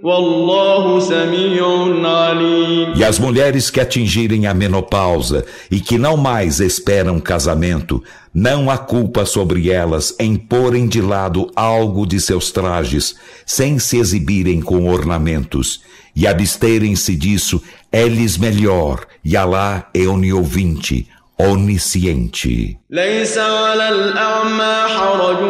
والله 0.02 1.00
سميع 1.00 1.64
عليم 2.04 2.94
E 2.94 3.04
as 3.04 3.18
mulheres 3.18 3.70
que 3.70 3.80
atingirem 3.80 4.46
a 4.46 4.54
menopausa 4.54 5.44
e 5.70 5.78
que 5.80 5.96
não 5.96 6.16
mais 6.16 6.58
esperam 6.60 7.20
casamento, 7.20 8.02
não 8.34 8.68
há 8.68 8.76
culpa 8.78 9.24
sobre 9.24 9.70
elas 9.70 10.14
em 10.18 10.34
porem 10.36 10.88
de 10.88 11.00
lado 11.00 11.50
algo 11.54 12.04
de 12.04 12.18
seus 12.20 12.50
trajes, 12.50 13.14
sem 13.46 13.78
se 13.78 13.96
exibirem 13.98 14.60
com 14.60 14.88
ornamentos, 14.88 15.82
e 16.16 16.26
absterem-se 16.26 17.14
disso 17.14 17.62
é-lhes 17.92 18.36
melhor, 18.36 19.06
e 19.24 19.36
Alá 19.36 19.88
é 19.94 20.06
oniovinte, 20.08 21.06
onisciente. 21.38 22.76
ليس 22.90 23.38
على 23.38 23.88
الأعمى 23.88 24.74
حرج 24.96 25.42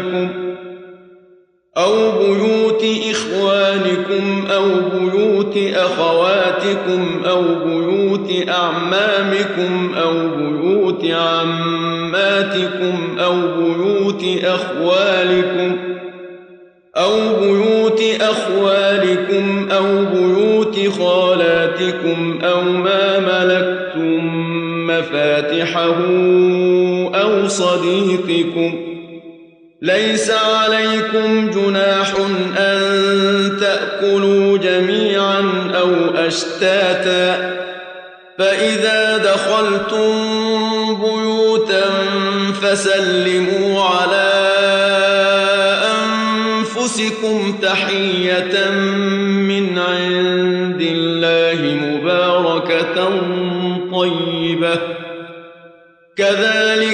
إخوانكم 0.00 0.28
أو 1.76 2.10
بيوت 2.18 2.84
إخوانكم 3.10 4.46
أو 4.50 4.64
بيوت 4.92 5.56
أخواتكم 5.74 7.22
أو 7.26 7.42
بيوت 7.64 8.30
أعمامكم 8.48 9.94
أو 9.94 10.12
بيوت 10.36 11.04
عماتكم 11.04 12.96
أو 13.18 13.34
بيوت 13.34 14.24
أخوالكم 14.44 15.76
أو 16.96 17.12
بيوت 17.40 18.02
أخوالكم 18.20 19.68
أو 19.70 20.04
بيوت 20.14 20.78
خالاتكم 20.98 22.38
أو 22.42 22.62
ما 22.62 23.18
ملكتم 23.18 24.50
مفاتحه 24.86 25.96
أو 27.14 27.48
صديقكم 27.48 28.89
ليس 29.82 30.30
عليكم 30.30 31.50
جناح 31.50 32.12
أن 32.58 32.80
تأكلوا 33.60 34.58
جميعا 34.58 35.70
أو 35.74 36.14
أشتاتا 36.14 37.60
فإذا 38.38 39.16
دخلتم 39.16 40.10
بيوتا 40.94 41.84
فسلموا 42.62 43.82
على 43.84 44.30
أنفسكم 46.50 47.58
تحية 47.62 48.70
من 48.70 49.78
عند 49.78 50.80
الله 50.80 51.74
مباركة 51.86 53.10
طيبة. 53.92 54.78
كذلك 56.16 56.89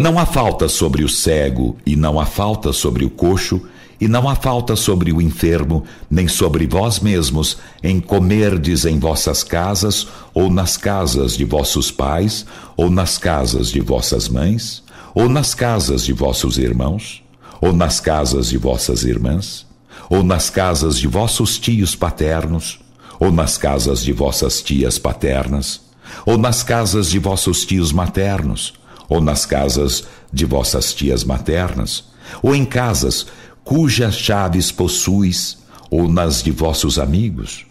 Não 0.00 0.18
há 0.18 0.26
falta 0.26 0.68
sobre 0.68 1.02
o 1.04 1.08
cego 1.08 1.76
e 1.86 1.96
não 1.96 2.20
há 2.20 2.26
falta 2.26 2.72
sobre 2.72 3.04
o 3.04 3.10
coxo 3.10 3.62
e 4.00 4.08
não 4.08 4.28
há 4.28 4.34
falta 4.34 4.76
sobre 4.76 5.12
o 5.12 5.22
enfermo, 5.22 5.84
nem 6.10 6.28
sobre 6.28 6.66
vós 6.66 7.00
mesmos, 7.00 7.56
em 7.82 8.00
comerdes 8.00 8.84
em 8.84 8.98
vossas 8.98 9.42
casas, 9.42 10.08
ou 10.34 10.50
nas 10.50 10.76
casas 10.76 11.36
de 11.36 11.44
vossos 11.44 11.90
pais, 11.90 12.44
ou 12.76 12.90
nas 12.90 13.16
casas 13.16 13.70
de 13.70 13.80
vossas 13.80 14.28
mães, 14.28 14.82
ou 15.14 15.28
nas 15.28 15.54
casas 15.54 16.04
de 16.04 16.12
vossos 16.12 16.58
irmãos, 16.58 17.22
ou 17.60 17.72
nas 17.72 18.00
casas 18.00 18.48
de 18.48 18.58
vossas 18.58 19.04
irmãs, 19.04 19.66
ou 20.10 20.22
nas 20.22 20.50
casas 20.50 20.98
de 20.98 21.06
vossos 21.06 21.58
tios 21.58 21.94
paternos, 21.94 22.80
ou 23.18 23.30
nas 23.30 23.56
casas 23.56 24.02
de 24.02 24.12
vossas 24.12 24.60
tias 24.60 24.98
paternas, 24.98 25.80
ou 26.26 26.36
nas 26.36 26.62
casas 26.62 27.10
de 27.10 27.18
vossos 27.18 27.64
tios 27.64 27.92
maternos, 27.92 28.74
ou 29.08 29.20
nas 29.20 29.44
casas 29.46 30.04
de 30.32 30.44
vossas 30.44 30.92
tias 30.92 31.24
maternas, 31.24 32.04
ou 32.42 32.54
em 32.54 32.64
casas 32.64 33.26
cujas 33.62 34.14
chaves 34.14 34.70
possuis, 34.70 35.58
ou 35.90 36.08
nas 36.08 36.42
de 36.42 36.50
vossos 36.50 36.98
amigos. 36.98 37.66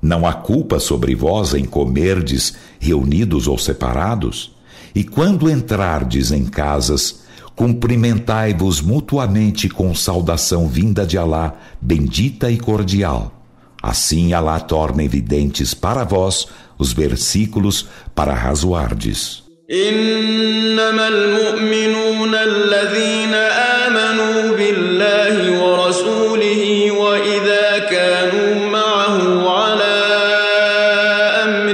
Não 0.00 0.26
há 0.26 0.32
culpa 0.32 0.78
sobre 0.78 1.14
vós 1.14 1.54
em 1.54 1.64
comerdes 1.64 2.54
reunidos 2.78 3.46
ou 3.46 3.58
separados, 3.58 4.54
e 4.94 5.04
quando 5.04 5.50
entrardes 5.50 6.32
em 6.32 6.44
casas, 6.44 7.20
cumprimentai-vos 7.54 8.80
mutuamente 8.80 9.68
com 9.68 9.94
saudação 9.94 10.68
vinda 10.68 11.06
de 11.06 11.18
Alá, 11.18 11.54
bendita 11.80 12.50
e 12.50 12.58
cordial. 12.58 13.32
Assim 13.82 14.32
Alá 14.32 14.58
torna 14.60 15.02
evidentes 15.02 15.74
para 15.74 16.04
vós 16.04 16.46
os 16.78 16.92
versículos 16.92 17.86
para 18.14 18.34
razoardes. 18.34 19.45
إنما 19.70 21.08
المؤمنون 21.08 22.34
الذين 22.34 23.34
آمنوا 23.34 24.56
بالله 24.56 25.62
ورسوله 25.62 26.90
وإذا 26.90 27.78
كانوا 27.78 28.70
معه 28.70 29.50
على 29.50 30.02
أمر 31.44 31.72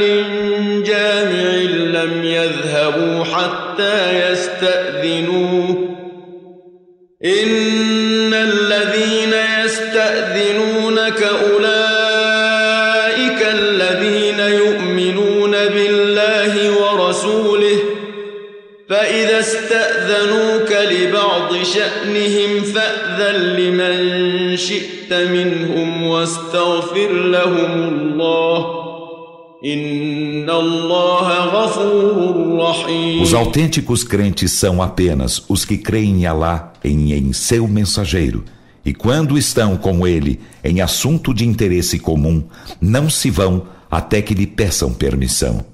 جامع 0.87 1.53
لم 2.01 2.25
يذهبوا 2.25 3.25
حتى 3.25 4.31
يستأذنوه. 4.31 5.89
إن 7.25 8.35
الذين 8.35 9.35
يستأذنونك 9.65 11.23
أولئك 11.23 11.52
شأنهم 21.72 22.64
فأذن 22.64 23.36
لمن 23.36 24.58
شئت 24.58 25.14
منهم 25.14 26.04
واستغفر 26.04 27.12
لهم 27.12 27.72
الله 27.90 28.88
إن 29.66 30.50
الله 30.50 31.28
غفور 31.46 32.58
رحيم 32.60 33.22
Os 33.22 33.34
autênticos 33.34 34.04
crentes 34.04 34.52
são 34.52 34.82
apenas 34.82 35.44
os 35.50 35.66
que 35.66 35.78
creem 35.78 36.22
em 36.22 36.26
Alá 36.26 36.74
e 36.84 37.14
em 37.14 37.34
seu 37.34 37.68
mensageiro. 37.68 38.44
E 38.86 38.94
quando 38.94 39.38
estão 39.38 39.76
com 39.76 40.08
ele 40.08 40.40
em 40.64 40.80
assunto 40.80 41.34
de 41.34 41.46
interesse 41.46 42.00
comum, 42.00 42.44
não 42.80 43.10
se 43.10 43.30
vão 43.30 43.64
até 43.92 44.22
que 44.22 44.34
lhe 44.34 44.48
peçam 44.48 44.94
permissão. 44.94 45.66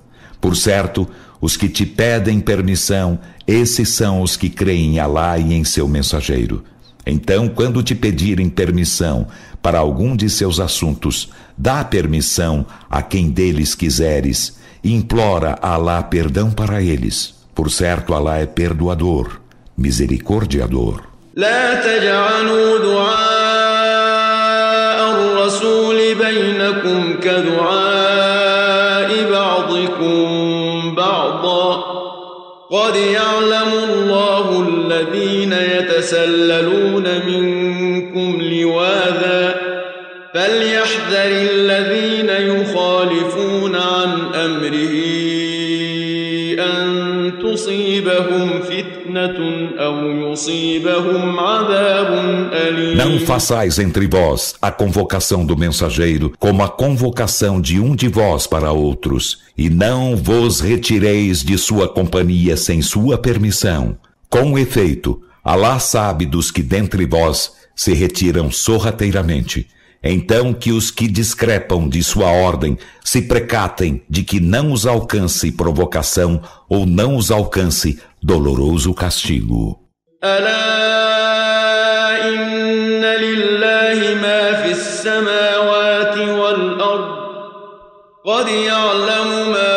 Por 0.41 0.55
certo, 0.55 1.07
os 1.41 1.57
que 1.57 1.67
te 1.67 1.85
pedem 1.85 2.39
permissão, 2.39 3.19
esses 3.45 3.89
são 3.89 4.21
os 4.21 4.37
que 4.37 4.49
creem 4.49 4.95
em 4.95 4.99
Alá 4.99 5.37
e 5.37 5.53
em 5.53 5.63
seu 5.63 5.87
mensageiro. 5.87 6.63
Então, 7.05 7.49
quando 7.49 7.83
te 7.83 7.93
pedirem 7.93 8.49
permissão 8.49 9.27
para 9.61 9.79
algum 9.79 10.15
de 10.15 10.29
seus 10.29 10.59
assuntos, 10.59 11.29
dá 11.57 11.83
permissão 11.83 12.65
a 12.89 13.01
quem 13.01 13.29
deles 13.29 13.75
quiseres 13.75 14.57
e 14.83 14.93
implora 14.93 15.57
a 15.61 15.73
Alá 15.73 16.01
perdão 16.01 16.49
para 16.51 16.81
eles. 16.81 17.35
Por 17.53 17.69
certo, 17.69 18.13
Alá 18.13 18.37
é 18.39 18.45
perdoador, 18.45 19.41
misericordiador. 19.77 21.13
لا 21.35 21.81
تجعلوا 21.81 22.77
دعاء 22.77 24.03
الرسول 25.11 26.15
بينكم 26.15 27.19
كدعاء 27.19 28.13
بعضكم 29.31 29.33
بعضا 29.33 30.26
قد 32.70 32.96
يعلم 32.96 33.72
الله 33.92 34.68
الذين 34.68 35.52
يتسللون 35.52 37.04
منكم 37.26 38.42
لواذا 38.42 39.60
فليحذر 40.34 41.48
الذين 41.50 42.28
يخالفون 42.28 43.76
عن 43.76 44.34
امره 44.34 44.94
ان 46.64 47.32
تصيبهم 47.42 48.60
فتنه 48.60 48.87
Não 52.96 53.18
façais 53.20 53.78
entre 53.78 54.06
vós 54.06 54.54
a 54.60 54.70
convocação 54.70 55.44
do 55.44 55.56
mensageiro 55.56 56.32
como 56.38 56.62
a 56.62 56.68
convocação 56.68 57.60
de 57.60 57.80
um 57.80 57.94
de 57.94 58.08
vós 58.08 58.46
para 58.46 58.72
outros, 58.72 59.38
e 59.56 59.70
não 59.70 60.16
vos 60.16 60.60
retireis 60.60 61.42
de 61.42 61.56
sua 61.58 61.88
companhia 61.88 62.56
sem 62.56 62.82
sua 62.82 63.18
permissão. 63.18 63.96
Com 64.28 64.58
efeito, 64.58 65.22
Alá 65.48 65.78
sabe 65.78 66.26
dos 66.26 66.50
que 66.50 66.62
dentre 66.62 67.06
vós 67.06 67.54
se 67.74 67.94
retiram 67.94 68.50
sorrateiramente. 68.50 69.66
Então 70.02 70.52
que 70.52 70.70
os 70.70 70.90
que 70.90 71.08
discrepam 71.08 71.88
de 71.88 72.02
sua 72.02 72.30
ordem 72.30 72.76
se 73.02 73.22
precatem 73.22 74.02
de 74.10 74.22
que 74.22 74.40
não 74.40 74.70
os 74.70 74.84
alcance 74.86 75.50
provocação 75.50 76.42
ou 76.68 76.84
não 76.84 77.16
os 77.16 77.30
alcance 77.30 77.98
doloroso 78.21 78.93
castigo. 78.93 79.79
ألا 80.23 80.65
إن 82.29 83.03
لله 83.05 83.99
ما 84.21 84.53
في 84.63 84.71
السماوات 84.71 86.17
والأرض 86.17 87.23
قد 88.25 88.47
يعلم 88.47 89.29
ما 89.51 89.75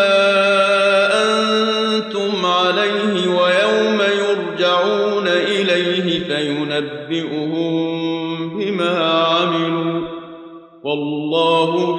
أنتم 1.25 2.47
عليه 2.47 3.29
ويوم 3.29 4.01
يرجعون 4.01 5.29
إليه 5.29 6.25
فينبئهم 6.29 7.69
بما 8.59 9.05
عملوا 9.15 10.01
والله 10.85 11.97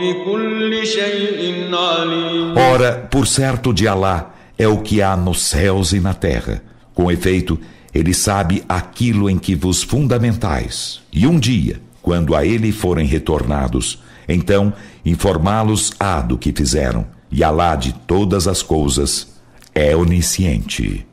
Ora, 2.55 3.07
por 3.09 3.27
certo 3.27 3.73
de 3.73 3.87
Alá 3.87 4.30
é 4.58 4.66
o 4.68 4.78
que 4.78 5.02
há 5.02 5.16
nos 5.16 5.42
céus 5.42 5.92
e 5.92 6.00
na 6.00 6.14
terra. 6.14 6.62
Com 6.94 7.10
efeito, 7.10 7.58
ele 7.94 8.14
sabe 8.14 8.64
aquilo 8.68 9.28
em 9.28 9.38
que 9.38 9.54
vos 9.54 9.82
fundamentais. 9.82 11.00
E 11.12 11.26
um 11.26 11.38
dia, 11.38 11.80
quando 12.00 12.34
a 12.34 12.44
ele 12.44 12.72
forem 12.72 13.06
retornados, 13.06 14.02
então 14.28 14.72
informá-los-á 15.04 16.20
do 16.20 16.38
que 16.38 16.52
fizeram. 16.52 17.06
E 17.30 17.42
Alá 17.42 17.76
de 17.76 17.92
todas 17.92 18.46
as 18.46 18.62
coisas 18.62 19.28
é 19.74 19.96
onisciente. 19.96 21.06